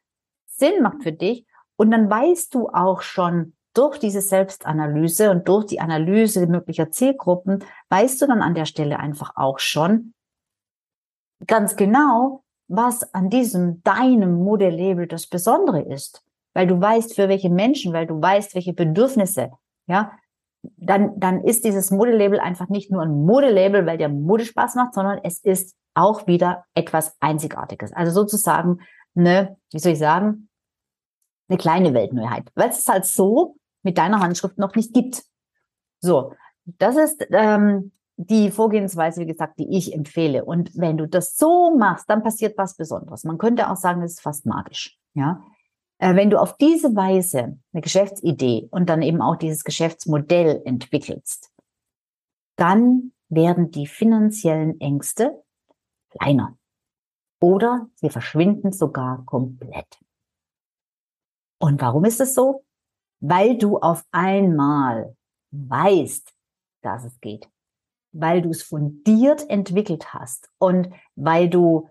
Sinn 0.47 0.83
macht 0.83 1.03
für 1.03 1.13
dich. 1.13 1.45
Und 1.77 1.91
dann 1.91 2.11
weißt 2.11 2.55
du 2.55 2.69
auch 2.69 3.03
schon 3.03 3.55
durch 3.75 3.99
diese 3.99 4.21
Selbstanalyse 4.21 5.31
und 5.31 5.49
durch 5.49 5.67
die 5.67 5.81
Analyse 5.81 6.47
möglicher 6.47 6.91
Zielgruppen, 6.91 7.65
weißt 7.91 8.21
du 8.21 8.27
dann 8.27 8.43
an 8.43 8.55
der 8.55 8.65
Stelle 8.65 8.99
einfach 8.99 9.33
auch 9.37 9.59
schon 9.59 10.15
ganz 11.47 11.77
genau, 11.77 12.45
was 12.69 13.15
an 13.15 13.31
diesem 13.31 13.83
deinem 13.83 14.43
Modelabel 14.43 15.07
das 15.07 15.27
Besondere 15.27 15.83
ist. 15.83 16.23
Weil 16.55 16.67
du 16.67 16.81
weißt, 16.81 17.15
für 17.15 17.29
welche 17.29 17.51
Menschen, 17.51 17.93
weil 17.93 18.07
du 18.07 18.21
weißt, 18.21 18.55
welche 18.55 18.73
Bedürfnisse, 18.73 19.51
ja, 19.87 20.13
dann, 20.77 21.19
dann 21.19 21.45
ist 21.45 21.65
dieses 21.65 21.91
Modelabel 21.91 22.41
einfach 22.41 22.69
nicht 22.69 22.91
nur 22.91 23.03
ein 23.03 23.25
Modelabel, 23.25 23.87
weil 23.87 23.99
der 23.99 24.09
Mode 24.09 24.45
Spaß 24.45 24.75
macht, 24.75 24.95
sondern 24.95 25.21
es 25.23 25.39
ist 25.39 25.77
auch 25.95 26.27
wieder 26.27 26.65
etwas 26.75 27.17
Einzigartiges. 27.21 27.93
Also 27.93 28.13
sozusagen 28.13 28.81
eine, 29.15 29.57
wie 29.73 29.79
soll 29.79 29.93
ich 29.93 29.99
sagen, 29.99 30.49
eine 31.49 31.59
kleine 31.59 31.95
Weltneuheit. 31.95 32.51
Weil 32.55 32.71
es 32.71 32.87
halt 32.87 33.05
so 33.05 33.57
mit 33.83 33.99
deiner 33.99 34.21
Handschrift 34.21 34.59
noch 34.59 34.75
nicht 34.75 34.93
gibt. 34.93 35.23
So, 36.01 36.33
das 36.65 36.97
ist 36.97 37.27
ähm, 37.31 37.93
die 38.19 38.51
Vorgehensweise, 38.51 39.21
wie 39.21 39.27
gesagt, 39.27 39.59
die 39.61 39.77
ich 39.77 39.95
empfehle. 39.95 40.45
Und 40.45 40.77
wenn 40.77 40.99
du 40.99 41.07
das 41.07 41.37
so 41.37 41.75
machst, 41.77 42.11
dann 42.11 42.23
passiert 42.23 42.59
was 42.59 42.77
Besonderes. 42.77 43.25
Man 43.25 43.39
könnte 43.39 43.71
auch 43.71 43.77
sagen, 43.77 44.03
es 44.03 44.15
ist 44.15 44.21
fast 44.21 44.45
magisch. 44.45 44.99
Ja, 45.15 45.41
äh, 45.99 46.15
wenn 46.17 46.29
du 46.29 46.41
auf 46.41 46.57
diese 46.57 46.95
Weise 46.97 47.59
eine 47.73 47.81
Geschäftsidee 47.81 48.69
und 48.71 48.89
dann 48.89 49.03
eben 49.03 49.23
auch 49.23 49.37
dieses 49.37 49.63
Geschäftsmodell 49.63 50.63
entwickelst, 50.65 51.53
dann 52.57 53.13
werden 53.29 53.71
die 53.71 53.87
finanziellen 53.87 54.81
Ängste 54.81 55.43
kleiner 56.11 56.57
oder 57.41 57.89
sie 57.95 58.11
verschwinden 58.11 58.73
sogar 58.73 59.25
komplett. 59.27 59.99
Und 61.61 61.81
warum 61.81 62.05
ist 62.05 62.21
es 62.21 62.35
so? 62.35 62.65
Weil 63.21 63.59
du 63.59 63.79
auf 63.79 64.05
einmal 64.11 65.17
weißt, 65.51 66.33
dass 66.83 67.05
es 67.05 67.21
geht, 67.21 67.49
weil 68.13 68.43
du 68.43 68.51
es 68.51 68.63
fundiert 68.63 69.49
entwickelt 69.49 70.13
hast 70.15 70.49
und 70.59 70.91
weil 71.17 71.49
du 71.49 71.89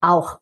auch 0.00 0.40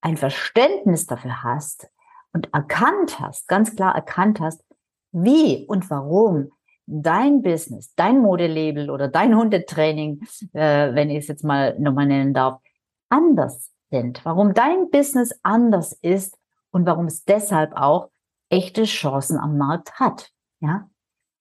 ein 0.00 0.16
Verständnis 0.16 1.06
dafür 1.06 1.42
hast, 1.42 1.88
und 2.36 2.52
erkannt 2.52 3.18
hast, 3.18 3.48
ganz 3.48 3.74
klar 3.74 3.94
erkannt 3.94 4.40
hast, 4.40 4.62
wie 5.10 5.64
und 5.66 5.88
warum 5.88 6.50
dein 6.84 7.40
Business, 7.40 7.94
dein 7.94 8.20
Modelabel 8.20 8.90
oder 8.90 9.08
dein 9.08 9.34
Hundetraining, 9.34 10.20
äh, 10.52 10.94
wenn 10.94 11.08
ich 11.08 11.20
es 11.20 11.28
jetzt 11.28 11.44
mal 11.44 11.78
nochmal 11.78 12.06
nennen 12.06 12.34
darf, 12.34 12.60
anders 13.08 13.72
sind, 13.90 14.22
warum 14.24 14.52
dein 14.52 14.90
Business 14.90 15.32
anders 15.42 15.94
ist 16.02 16.36
und 16.70 16.84
warum 16.84 17.06
es 17.06 17.24
deshalb 17.24 17.72
auch 17.74 18.10
echte 18.50 18.84
Chancen 18.84 19.38
am 19.38 19.56
Markt 19.56 19.98
hat. 19.98 20.30
Ja, 20.60 20.90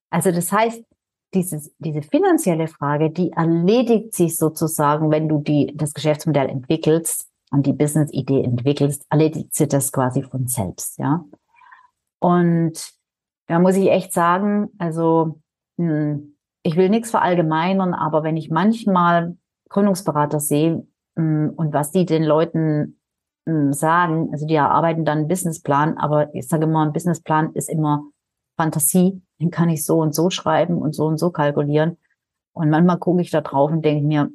also 0.10 0.32
das 0.32 0.50
heißt, 0.54 0.82
dieses, 1.36 1.76
diese 1.80 2.02
finanzielle 2.02 2.68
Frage, 2.68 3.12
die 3.12 3.32
erledigt 3.32 4.16
sich 4.16 4.38
sozusagen, 4.38 5.12
wenn 5.12 5.30
du 5.30 5.40
die, 5.40 5.74
das 5.76 5.94
Geschäftsmodell 5.94 6.50
entwickelst 6.50 7.30
und 7.52 7.66
die 7.66 7.74
Business-Idee 7.74 8.44
entwickelst, 8.44 9.06
erledigt 9.10 9.54
sich 9.54 9.68
das 9.68 9.92
quasi 9.92 10.24
von 10.24 10.48
selbst, 10.48 10.98
ja. 10.98 11.26
Und 12.20 12.92
da 13.48 13.60
muss 13.60 13.76
ich 13.76 13.90
echt 13.90 14.14
sagen, 14.14 14.70
also 14.80 15.40
hm, 15.78 16.36
ich 16.64 16.76
will 16.76 16.90
nichts 16.90 17.12
verallgemeinern, 17.12 17.94
aber 17.94 18.24
wenn 18.24 18.38
ich 18.38 18.50
manchmal 18.50 19.38
Gründungsberater 19.70 20.40
sehe 20.40 20.88
hm, 21.16 21.54
und 21.56 21.74
was 21.74 21.92
die 21.92 22.06
den 22.06 22.24
Leuten 22.24 23.00
hm, 23.46 23.74
sagen, 23.74 24.30
also 24.32 24.48
die 24.48 24.56
erarbeiten 24.56 25.06
dann 25.06 25.20
einen 25.20 25.28
Businessplan, 25.28 25.98
aber 25.98 26.34
ich 26.34 26.48
sage 26.48 26.64
immer, 26.64 26.86
ein 26.86 26.94
Businessplan 26.94 27.54
ist 27.54 27.70
immer 27.70 28.04
Fantasie, 28.58 29.22
den 29.40 29.52
kann 29.52 29.70
ich 29.70 29.86
so 29.86 30.00
und 30.00 30.14
so 30.14 30.30
schreiben 30.30 30.78
und 30.78 30.94
so 30.94 31.06
und 31.06 31.18
so 31.18 31.32
kalkulieren. 31.32 31.98
Und 32.54 32.70
manchmal 32.70 33.00
gucke 33.00 33.22
ich 33.22 33.32
da 33.32 33.42
drauf 33.42 33.72
und 33.72 33.84
denke 33.84 34.06
mir, 34.06 34.30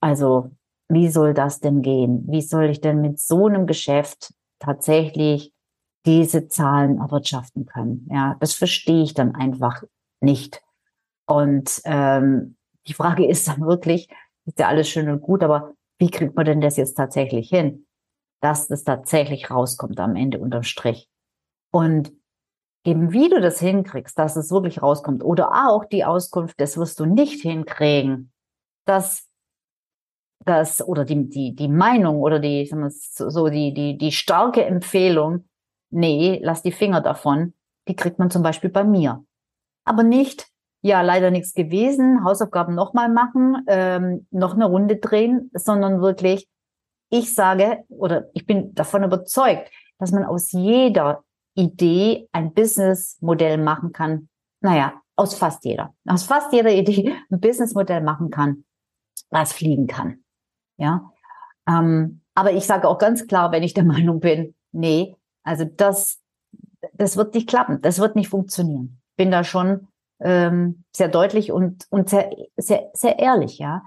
also 0.00 0.50
wie 0.88 1.08
soll 1.08 1.34
das 1.34 1.60
denn 1.60 1.82
gehen? 1.82 2.24
Wie 2.28 2.42
soll 2.42 2.66
ich 2.66 2.80
denn 2.80 3.00
mit 3.00 3.18
so 3.18 3.46
einem 3.46 3.66
Geschäft 3.66 4.34
tatsächlich 4.58 5.52
diese 6.06 6.48
Zahlen 6.48 6.98
erwirtschaften 6.98 7.66
können? 7.66 8.08
Ja, 8.10 8.36
das 8.40 8.54
verstehe 8.54 9.02
ich 9.02 9.14
dann 9.14 9.34
einfach 9.34 9.82
nicht. 10.20 10.62
Und 11.26 11.80
ähm, 11.84 12.56
die 12.86 12.94
Frage 12.94 13.26
ist 13.28 13.48
dann 13.48 13.62
wirklich, 13.62 14.08
ist 14.46 14.58
ja 14.58 14.68
alles 14.68 14.88
schön 14.88 15.08
und 15.08 15.22
gut, 15.22 15.42
aber 15.42 15.72
wie 15.98 16.10
kriegt 16.10 16.36
man 16.36 16.44
denn 16.44 16.60
das 16.60 16.76
jetzt 16.76 16.94
tatsächlich 16.94 17.48
hin, 17.48 17.86
dass 18.40 18.68
das 18.68 18.84
tatsächlich 18.84 19.50
rauskommt 19.50 19.98
am 20.00 20.16
Ende 20.16 20.38
unterm 20.38 20.64
Strich? 20.64 21.08
Und 21.72 22.12
eben 22.84 23.12
wie 23.12 23.28
du 23.28 23.40
das 23.40 23.58
hinkriegst, 23.58 24.18
dass 24.18 24.36
es 24.36 24.50
wirklich 24.50 24.82
rauskommt 24.82 25.24
oder 25.24 25.68
auch 25.68 25.84
die 25.84 26.04
Auskunft, 26.04 26.60
das 26.60 26.76
wirst 26.76 27.00
du 27.00 27.06
nicht 27.06 27.40
hinkriegen, 27.42 28.32
das 28.84 29.28
das 30.44 30.86
oder 30.86 31.04
die, 31.04 31.28
die, 31.28 31.54
die 31.54 31.68
Meinung 31.68 32.20
oder 32.20 32.38
die, 32.38 32.70
so 32.90 33.48
die, 33.48 33.72
die, 33.72 33.96
die 33.96 34.12
starke 34.12 34.64
Empfehlung, 34.64 35.48
nee, 35.90 36.40
lass 36.42 36.62
die 36.62 36.72
Finger 36.72 37.00
davon, 37.00 37.54
die 37.88 37.96
kriegt 37.96 38.18
man 38.18 38.30
zum 38.30 38.42
Beispiel 38.42 38.70
bei 38.70 38.84
mir. 38.84 39.24
Aber 39.84 40.02
nicht, 40.02 40.46
ja, 40.82 41.00
leider 41.00 41.30
nichts 41.30 41.54
gewesen, 41.54 42.24
Hausaufgaben 42.24 42.74
nochmal 42.74 43.08
machen, 43.08 43.64
ähm, 43.68 44.26
noch 44.30 44.54
eine 44.54 44.66
Runde 44.66 44.96
drehen, 44.96 45.50
sondern 45.54 46.00
wirklich, 46.00 46.48
ich 47.10 47.34
sage 47.34 47.84
oder 47.88 48.28
ich 48.34 48.46
bin 48.46 48.74
davon 48.74 49.04
überzeugt, 49.04 49.70
dass 49.98 50.12
man 50.12 50.24
aus 50.24 50.52
jeder 50.52 51.24
Idee 51.54 52.28
ein 52.32 52.52
Businessmodell 52.52 53.58
machen 53.58 53.92
kann. 53.92 54.28
Naja, 54.60 55.00
aus 55.16 55.34
fast 55.34 55.64
jeder. 55.64 55.94
Aus 56.06 56.24
fast 56.24 56.52
jeder 56.52 56.72
Idee 56.72 57.14
ein 57.30 57.40
Businessmodell 57.40 58.02
machen 58.02 58.30
kann, 58.30 58.64
was 59.30 59.52
fliegen 59.52 59.86
kann. 59.86 60.24
Ja. 60.76 61.12
Ähm, 61.68 62.22
aber 62.34 62.52
ich 62.52 62.66
sage 62.66 62.88
auch 62.88 62.98
ganz 62.98 63.26
klar, 63.26 63.52
wenn 63.52 63.62
ich 63.62 63.74
der 63.74 63.84
Meinung 63.94 64.20
bin, 64.20 64.54
nee, 64.72 65.16
also 65.44 65.64
das, 65.64 66.20
das 66.92 67.16
wird 67.16 67.34
nicht 67.34 67.48
klappen, 67.48 67.80
das 67.82 67.98
wird 67.98 68.16
nicht 68.16 68.28
funktionieren. 68.28 69.00
Bin 69.16 69.30
da 69.30 69.44
schon 69.44 69.88
ähm, 70.20 70.84
sehr 70.92 71.08
deutlich 71.08 71.52
und, 71.52 71.86
und 71.90 72.08
sehr, 72.08 72.30
sehr, 72.56 72.90
sehr 72.94 73.18
ehrlich, 73.18 73.58
ja. 73.58 73.82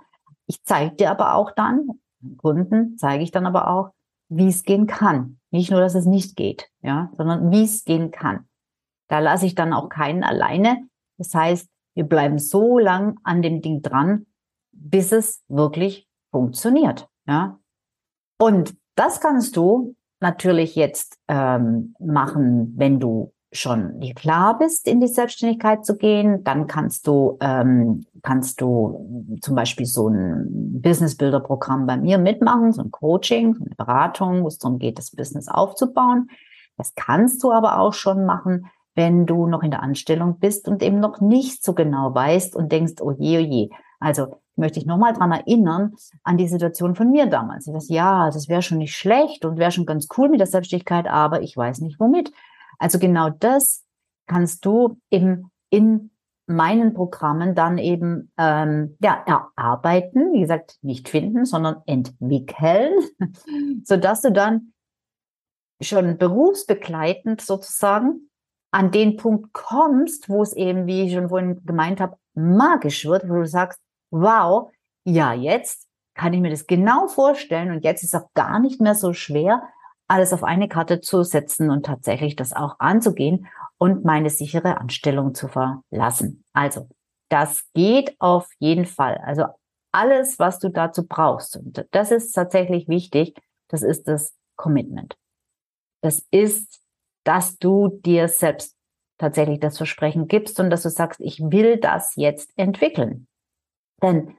Ich 0.46 0.64
zeige 0.64 0.96
dir 0.96 1.12
aber 1.12 1.36
auch 1.36 1.52
dann, 1.52 2.00
Kunden 2.38 2.98
zeige 2.98 3.24
ich 3.24 3.32
dann 3.32 3.46
aber 3.46 3.70
auch, 3.70 3.92
wie 4.30 4.48
es 4.48 4.63
gehen 4.63 4.88
kann. 4.88 5.40
Nicht 5.52 5.72
nur, 5.72 5.80
dass 5.80 5.96
es 5.96 6.06
nicht 6.06 6.36
geht, 6.36 6.70
ja, 6.82 7.10
sondern 7.13 7.52
wie 7.52 7.63
es 7.63 7.84
gehen 7.86 8.12
kann. 8.12 8.48
Da 9.08 9.20
lasse 9.20 9.46
ich 9.46 9.56
dann 9.56 9.74
auch 9.74 9.90
keinen 9.90 10.24
alleine. 10.24 10.88
Das 11.18 11.34
heißt, 11.34 11.70
wir 11.96 12.04
bleiben 12.04 12.38
so 12.38 12.78
lang 12.78 13.18
an 13.24 13.42
dem 13.42 13.62
Ding 13.62 13.82
dran, 13.82 14.28
bis 14.72 15.12
es 15.12 15.44
wirklich 15.48 16.08
funktioniert. 16.32 17.08
Ja? 17.26 17.60
Und 18.38 18.76
das 18.96 19.22
kannst 19.22 19.56
du 19.56 19.96
natürlich 20.20 20.76
jetzt 20.76 21.18
ähm, 21.28 21.96
machen, 22.00 22.74
wenn 22.78 23.00
du 23.00 23.34
schon 23.52 24.00
klar 24.16 24.58
bist, 24.58 24.88
in 24.88 25.00
die 25.00 25.08
Selbstständigkeit 25.08 25.86
zu 25.86 25.96
gehen, 25.96 26.44
dann 26.44 26.68
kannst 26.68 27.08
du 27.08 27.38
ähm, 27.40 28.06
kannst 28.22 28.60
du 28.62 29.38
zum 29.42 29.56
Beispiel 29.56 29.86
so 29.86 30.10
ein 30.10 30.82
Business 30.82 31.16
Builder 31.16 31.40
Programm 31.40 31.86
bei 31.86 31.98
mir 31.98 32.18
mitmachen, 32.18 32.74
so 32.74 32.82
ein 32.82 32.92
Coaching, 32.92 33.56
so 33.56 33.64
eine 33.64 33.76
Beratung, 33.76 34.44
wo 34.44 34.48
es 34.48 34.58
darum 34.58 34.80
geht, 34.80 34.98
das 34.98 35.12
Business 35.12 35.48
aufzubauen. 35.48 36.30
Das 36.78 36.94
kannst 36.96 37.44
du 37.44 37.52
aber 37.52 37.80
auch 37.80 37.94
schon 37.94 38.26
machen, 38.26 38.68
wenn 38.96 39.26
du 39.26 39.48
noch 39.48 39.64
in 39.64 39.72
der 39.72 39.84
Anstellung 39.84 40.40
bist 40.40 40.68
und 40.68 40.84
eben 40.84 41.00
noch 41.00 41.22
nicht 41.22 41.64
so 41.64 41.74
genau 41.74 42.14
weißt 42.14 42.56
und 42.56 42.72
denkst, 42.72 42.96
oh 43.02 43.12
je, 43.12 43.38
oh 43.38 43.42
je. 43.42 43.70
Also 44.00 44.42
möchte 44.56 44.80
ich 44.80 44.86
nochmal 44.86 45.14
dran 45.14 45.32
erinnern 45.32 45.94
an 46.24 46.38
die 46.38 46.48
Situation 46.48 46.96
von 46.96 47.12
mir 47.12 47.28
damals. 47.28 47.68
Ich 47.68 47.74
weiß, 47.74 47.90
ja, 47.90 48.30
das 48.32 48.50
wäre 48.50 48.62
schon 48.62 48.80
nicht 48.80 48.96
schlecht 48.96 49.46
und 49.46 49.58
wäre 49.58 49.72
schon 49.72 49.86
ganz 49.86 50.08
cool 50.18 50.30
mit 50.30 50.40
der 50.40 50.48
Selbstständigkeit, 50.48 51.08
aber 51.08 51.42
ich 51.42 51.56
weiß 51.56 51.80
nicht 51.82 52.00
womit. 52.00 52.32
Also 52.78 53.00
genau 53.00 53.30
das 53.30 53.84
kannst 54.28 54.66
du 54.66 55.00
eben 55.10 55.52
in 55.70 56.12
meinen 56.48 56.94
Programmen 56.94 57.56
dann 57.56 57.78
eben 57.78 58.32
ähm, 58.38 58.98
ja 59.02 59.24
erarbeiten, 59.26 60.34
wie 60.34 60.42
gesagt, 60.42 60.78
nicht 60.82 61.10
finden, 61.10 61.46
sondern 61.46 61.82
entwickeln, 61.86 62.94
so 63.84 63.98
dass 63.98 64.22
du 64.22 64.32
dann 64.32 64.74
schon 65.82 66.18
berufsbegleitend 66.18 67.42
sozusagen 67.42 68.30
an 68.72 68.92
den 68.92 69.18
Punkt 69.18 69.54
kommst, 69.54 70.30
wo 70.30 70.42
es 70.42 70.54
eben, 70.54 70.88
wie 70.88 71.04
ich 71.04 71.13
schon 71.13 71.30
vorhin 71.30 71.62
gemeint 71.66 72.00
habe, 72.00 72.18
magisch 72.34 73.06
wird, 73.06 73.30
wo 73.30 73.36
du 73.36 73.46
sagst, 73.46 73.80
wow, 74.12 74.72
ja, 75.04 75.34
jetzt 75.34 75.88
kann 76.16 76.34
ich 76.34 76.42
mir 76.42 76.50
das 76.50 76.68
genau 76.68 77.08
vorstellen 77.08 77.72
und 77.72 77.84
jetzt 77.84 78.04
ist 78.04 78.16
auch 78.16 78.34
gar 78.34 78.60
nicht 78.60 78.82
mehr 78.82 78.96
so 78.96 79.13
schwer, 79.13 79.63
alles 80.08 80.34
auf 80.34 80.43
eine 80.43 80.67
Karte 80.67 81.02
zu 81.02 81.24
setzen 81.24 81.70
und 81.70 81.86
tatsächlich 81.86 82.36
das 82.36 82.54
auch 82.54 82.80
anzugehen 82.80 83.48
und 83.78 84.06
meine 84.06 84.30
sichere 84.30 84.78
Anstellung 84.78 85.34
zu 85.36 85.48
verlassen. 85.48 86.43
Also, 86.54 86.88
das 87.30 87.63
geht 87.74 88.15
auf 88.20 88.48
jeden 88.60 88.86
Fall. 88.86 89.17
Also 89.24 89.46
alles, 89.91 90.39
was 90.39 90.60
du 90.60 90.70
dazu 90.70 91.06
brauchst. 91.06 91.58
Und 91.58 91.86
das 91.91 92.12
ist 92.12 92.32
tatsächlich 92.32 92.88
wichtig. 92.88 93.36
Das 93.67 93.82
ist 93.82 94.08
das 94.08 94.34
Commitment. 94.56 95.17
Das 96.02 96.26
ist, 96.32 96.80
dass 97.24 97.58
du 97.58 98.00
dir 98.06 98.28
selbst 98.28 98.76
tatsächlich 99.17 99.60
das 99.60 99.78
Versprechen 99.78 100.28
gibst 100.28 100.60
und 100.60 100.70
dass 100.70 100.84
du 100.84 100.89
sagst, 100.89 101.20
ich 101.20 101.39
will 101.39 101.78
das 101.78 102.15
jetzt 102.15 102.52
entwickeln. 102.56 103.28
Denn 104.02 104.38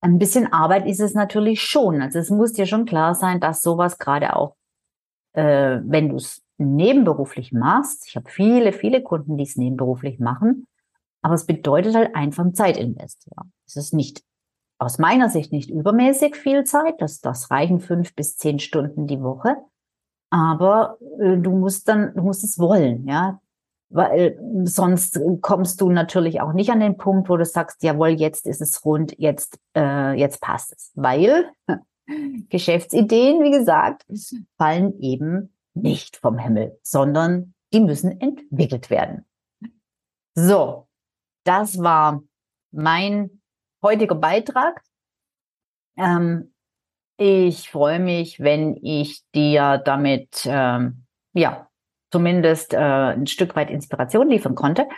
ein 0.00 0.18
bisschen 0.18 0.52
Arbeit 0.52 0.86
ist 0.86 1.00
es 1.00 1.14
natürlich 1.14 1.62
schon. 1.62 2.00
Also 2.00 2.18
es 2.18 2.30
muss 2.30 2.52
dir 2.52 2.66
schon 2.66 2.86
klar 2.86 3.14
sein, 3.14 3.40
dass 3.40 3.62
sowas 3.62 3.98
gerade 3.98 4.36
auch, 4.36 4.56
äh, 5.32 5.80
wenn 5.84 6.08
du 6.08 6.16
es 6.16 6.42
nebenberuflich 6.58 7.52
machst, 7.52 8.06
ich 8.06 8.16
habe 8.16 8.30
viele, 8.30 8.72
viele 8.72 9.02
Kunden, 9.02 9.36
die 9.36 9.44
es 9.44 9.56
nebenberuflich 9.56 10.18
machen, 10.18 10.66
aber 11.22 11.34
es 11.34 11.46
bedeutet 11.46 11.94
halt 11.94 12.14
einfach 12.14 12.44
Zeitinvest. 12.52 13.28
Ja. 13.36 13.44
Es 13.66 13.76
ist 13.76 13.94
nicht 13.94 14.22
aus 14.78 14.98
meiner 14.98 15.28
Sicht 15.28 15.52
nicht 15.52 15.70
übermäßig 15.70 16.36
viel 16.36 16.64
Zeit. 16.64 17.00
Das, 17.00 17.20
das 17.20 17.50
reichen 17.50 17.80
fünf 17.80 18.14
bis 18.14 18.36
zehn 18.36 18.58
Stunden 18.58 19.06
die 19.06 19.22
Woche. 19.22 19.56
Aber 20.30 20.98
äh, 21.20 21.36
du 21.36 21.52
musst 21.52 21.88
dann, 21.88 22.14
du 22.14 22.22
musst 22.22 22.42
es 22.42 22.58
wollen, 22.58 23.06
ja. 23.06 23.40
Weil 23.90 24.38
sonst 24.64 25.20
kommst 25.42 25.82
du 25.82 25.90
natürlich 25.90 26.40
auch 26.40 26.54
nicht 26.54 26.70
an 26.70 26.80
den 26.80 26.96
Punkt, 26.96 27.28
wo 27.28 27.36
du 27.36 27.44
sagst, 27.44 27.82
jawohl, 27.82 28.08
jetzt 28.08 28.46
ist 28.46 28.62
es 28.62 28.86
rund, 28.86 29.14
jetzt, 29.18 29.58
äh, 29.76 30.18
jetzt 30.18 30.40
passt 30.40 30.72
es. 30.72 30.92
Weil 30.94 31.50
Geschäftsideen, 32.48 33.42
wie 33.42 33.50
gesagt, 33.50 34.04
fallen 34.58 34.98
eben 35.00 35.54
nicht 35.74 36.16
vom 36.16 36.38
Himmel, 36.38 36.78
sondern 36.82 37.54
die 37.72 37.80
müssen 37.80 38.20
entwickelt 38.20 38.90
werden. 38.90 39.24
So, 40.34 40.88
das 41.44 41.78
war 41.78 42.22
mein 42.70 43.42
heutiger 43.82 44.14
Beitrag. 44.14 44.82
Ähm, 45.96 46.52
ich 47.16 47.70
freue 47.70 47.98
mich, 47.98 48.40
wenn 48.40 48.76
ich 48.82 49.22
dir 49.34 49.80
damit 49.84 50.46
ähm, 50.46 51.04
ja 51.34 51.68
zumindest 52.10 52.74
äh, 52.74 52.78
ein 52.78 53.26
Stück 53.26 53.56
weit 53.56 53.70
Inspiration 53.70 54.28
liefern 54.28 54.54
konnte 54.54 54.88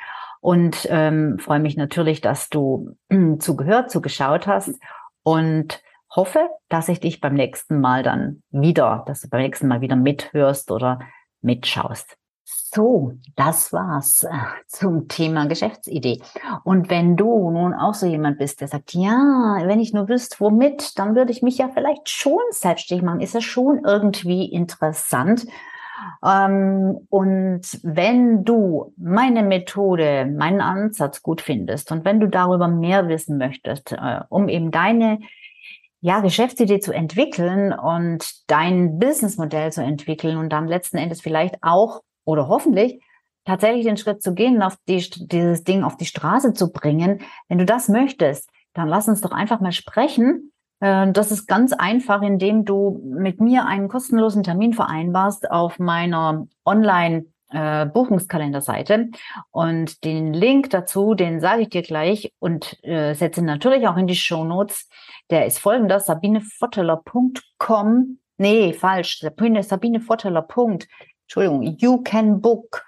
und 0.41 0.87
ähm, 0.91 1.39
freue 1.39 1.61
mich 1.61 1.77
natürlich, 1.77 2.21
dass 2.21 2.49
du 2.49 2.97
äh, 3.09 3.39
zugehört, 3.39 3.91
zugeschaut 3.91 4.47
hast 4.47 4.79
und 5.23 5.83
hoffe, 6.15 6.49
dass 6.69 6.89
ich 6.89 7.01
dich 7.01 7.21
beim 7.21 7.35
nächsten 7.35 7.81
Mal 7.81 8.03
dann 8.03 8.43
wieder, 8.51 9.05
dass 9.07 9.23
du 9.23 9.29
beim 9.29 9.43
nächsten 9.43 9.69
Mal 9.69 9.81
wieder 9.81 9.97
mithörst 9.97 10.71
oder 10.71 11.01
mitschaust. 11.41 12.17
So, 12.45 13.13
das 13.37 13.73
war's 13.73 14.25
äh, 14.25 14.29
zum 14.67 15.09
Thema 15.09 15.47
Geschäftsidee. 15.47 16.21
Und 16.65 16.91
wenn 16.91 17.17
du 17.17 17.51
nun 17.51 17.73
auch 17.73 17.95
so 17.95 18.07
jemand 18.07 18.39
bist, 18.39 18.61
der 18.61 18.69
sagt, 18.69 18.95
ja, 18.95 19.59
wenn 19.65 19.81
ich 19.81 19.93
nur 19.93 20.09
wüsste, 20.09 20.41
womit, 20.41 20.99
dann 20.99 21.15
würde 21.15 21.33
ich 21.33 21.43
mich 21.43 21.59
ja 21.59 21.71
vielleicht 21.73 22.09
schon 22.11 22.41
selbstständig 22.51 23.05
machen, 23.05 23.21
ist 23.21 23.35
ja 23.35 23.41
schon 23.41 23.85
irgendwie 23.85 24.47
interessant. 24.47 25.47
Ähm, 26.25 27.07
und 27.09 27.63
wenn 27.83 28.45
du 28.45 28.93
meine 28.97 29.43
Methode, 29.43 30.27
meinen 30.27 30.61
Ansatz 30.61 31.23
gut 31.23 31.41
findest 31.41 31.93
und 31.93 32.05
wenn 32.05 32.21
du 32.21 32.29
darüber 32.29 32.69
mehr 32.69 33.09
wissen 33.09 33.39
möchtest, 33.39 33.93
äh, 33.93 34.21
um 34.29 34.49
eben 34.49 34.71
deine 34.71 35.21
ja, 36.05 36.21
Geschäftsidee 36.21 36.81
zu 36.81 36.93
entwickeln 36.93 37.73
und 37.73 38.27
dein 38.47 38.99
Businessmodell 38.99 39.73
zu 39.73 39.83
entwickeln 39.83 40.37
und 40.37 40.51
dann 40.51 40.69
letzten 40.69 40.99
Endes 40.99 41.23
vielleicht 41.23 41.57
auch 41.63 42.03
oder 42.27 42.49
hoffentlich 42.49 43.03
tatsächlich 43.47 43.87
den 43.87 43.97
Schritt 43.97 44.23
zu 44.23 44.35
gehen, 44.35 44.63
auf 44.63 44.77
die, 44.87 44.99
dieses 44.99 45.65
Ding 45.65 45.83
auf 45.83 45.97
die 45.97 46.05
Straße 46.05 46.53
zu 46.53 46.71
bringen. 46.71 47.23
Wenn 47.49 47.57
du 47.57 47.65
das 47.65 47.89
möchtest, 47.89 48.51
dann 48.75 48.89
lass 48.89 49.09
uns 49.09 49.23
doch 49.23 49.33
einfach 49.33 49.61
mal 49.61 49.73
sprechen. 49.73 50.53
Äh, 50.81 51.11
das 51.11 51.31
ist 51.31 51.47
ganz 51.47 51.73
einfach, 51.73 52.21
indem 52.21 52.67
du 52.67 53.01
mit 53.03 53.41
mir 53.41 53.65
einen 53.65 53.89
kostenlosen 53.89 54.43
Termin 54.43 54.75
vereinbarst 54.75 55.51
auf 55.51 55.79
meiner 55.79 56.47
Online 56.67 57.25
äh, 57.55 57.87
Buchungskalenderseite. 57.87 59.09
Und 59.51 60.05
den 60.05 60.35
Link 60.35 60.71
dazu, 60.71 61.15
den 61.15 61.41
sage 61.41 61.63
ich 61.63 61.71
dir 61.71 61.83
gleich 61.83 62.33
und 62.39 62.79
äh, 62.85 63.15
setze 63.15 63.43
natürlich 63.43 63.89
auch 63.89 63.97
in 63.97 64.07
die 64.07 64.17
Show 64.17 64.45
Notes. 64.45 64.89
Der 65.31 65.47
ist 65.47 65.59
folgender, 65.59 66.01
sabinefotteler.com. 66.01 68.19
Nee, 68.37 68.73
falsch. 68.73 69.21
Sabine, 69.21 69.63
sabinefotteler.com 69.63 70.79
Entschuldigung, 71.25 71.77
you 71.79 72.03
can 72.03 72.41
book. 72.41 72.85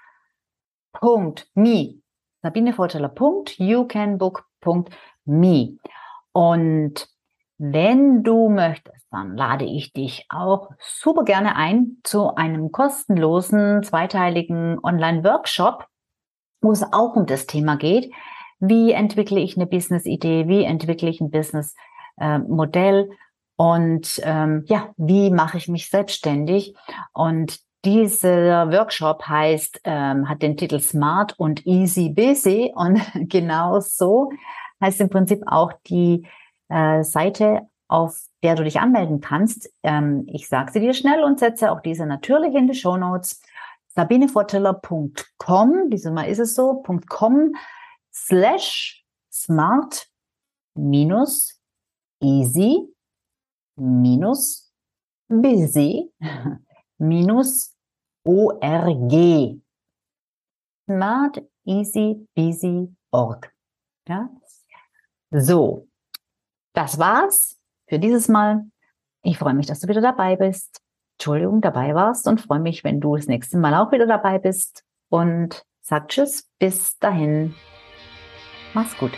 Punkt, 0.93 1.47
me. 1.55 2.01
Sabine 2.41 2.73
Punkt, 2.73 3.59
you 3.59 3.85
can 3.85 4.17
book, 4.17 4.45
Punkt, 4.61 4.95
me. 5.25 5.77
Und 6.31 7.07
wenn 7.57 8.23
du 8.23 8.49
möchtest, 8.49 8.96
dann 9.11 9.35
lade 9.35 9.65
ich 9.65 9.93
dich 9.93 10.25
auch 10.29 10.71
super 10.79 11.23
gerne 11.23 11.55
ein 11.55 11.97
zu 12.03 12.35
einem 12.35 12.71
kostenlosen 12.71 13.83
zweiteiligen 13.83 14.79
Online-Workshop, 14.83 15.85
wo 16.61 16.71
es 16.71 16.83
auch 16.83 17.15
um 17.15 17.25
das 17.25 17.47
Thema 17.47 17.77
geht. 17.77 18.11
Wie 18.59 18.91
entwickle 18.91 19.39
ich 19.39 19.55
eine 19.55 19.67
Business-Idee? 19.67 20.47
Wie 20.47 20.63
entwickle 20.63 21.09
ich 21.09 21.21
ein 21.21 21.31
Business-Modell? 21.31 23.09
Äh, 23.09 23.15
und 23.57 24.21
ähm, 24.23 24.65
ja, 24.67 24.93
wie 24.97 25.31
mache 25.31 25.57
ich 25.57 25.67
mich 25.67 25.89
selbstständig? 25.89 26.75
Und 27.13 27.59
dieser 27.85 28.71
Workshop 28.71 29.23
heißt, 29.27 29.81
ähm, 29.83 30.29
hat 30.29 30.41
den 30.41 30.57
Titel 30.57 30.79
Smart 30.79 31.33
und 31.39 31.65
Easy 31.65 32.09
Busy 32.09 32.71
und 32.75 33.01
genau 33.29 33.79
so 33.79 34.29
heißt 34.81 35.01
im 35.01 35.09
Prinzip 35.09 35.41
auch 35.47 35.73
die 35.87 36.27
äh, 36.69 37.03
Seite, 37.03 37.61
auf 37.87 38.27
der 38.43 38.53
du 38.55 38.63
dich 38.63 38.79
anmelden 38.79 39.19
kannst. 39.21 39.71
Ähm, 39.83 40.25
ich 40.27 40.47
sage 40.47 40.71
sie 40.71 40.79
dir 40.79 40.93
schnell 40.93 41.23
und 41.23 41.39
setze 41.39 41.71
auch 41.71 41.81
diese 41.81 42.05
natürlich 42.05 42.53
in 42.55 42.67
die 42.67 42.75
Show 42.75 42.97
Notes. 42.97 43.41
sabinevorteller.com, 43.89 45.89
diesmal 45.89 46.29
ist 46.29 46.39
es 46.39 46.53
so, 46.53 46.83
.com 47.07 47.55
slash 48.13 49.03
smart 49.31 50.07
minus 50.75 51.59
easy 52.21 52.87
minus 53.75 54.71
busy 55.27 56.11
minus 56.97 57.75
org. 58.23 59.61
Smart, 60.89 61.43
easy, 61.65 62.25
busy, 62.33 62.87
org. 63.11 63.53
Ja? 64.07 64.29
So, 65.31 65.89
das 66.73 66.97
war's 66.97 67.56
für 67.87 67.99
dieses 67.99 68.27
Mal. 68.27 68.65
Ich 69.23 69.37
freue 69.37 69.53
mich, 69.53 69.65
dass 69.65 69.79
du 69.79 69.87
wieder 69.87 70.01
dabei 70.01 70.35
bist. 70.35 70.81
Entschuldigung, 71.17 71.61
dabei 71.61 71.95
warst 71.95 72.27
und 72.27 72.41
freue 72.41 72.59
mich, 72.59 72.83
wenn 72.83 72.99
du 72.99 73.15
das 73.15 73.27
nächste 73.27 73.57
Mal 73.57 73.73
auch 73.75 73.91
wieder 73.91 74.05
dabei 74.05 74.37
bist. 74.37 74.83
Und 75.09 75.63
sag 75.81 76.09
Tschüss, 76.09 76.49
bis 76.59 76.97
dahin. 76.99 77.55
Mach's 78.73 78.95
gut. 78.97 79.13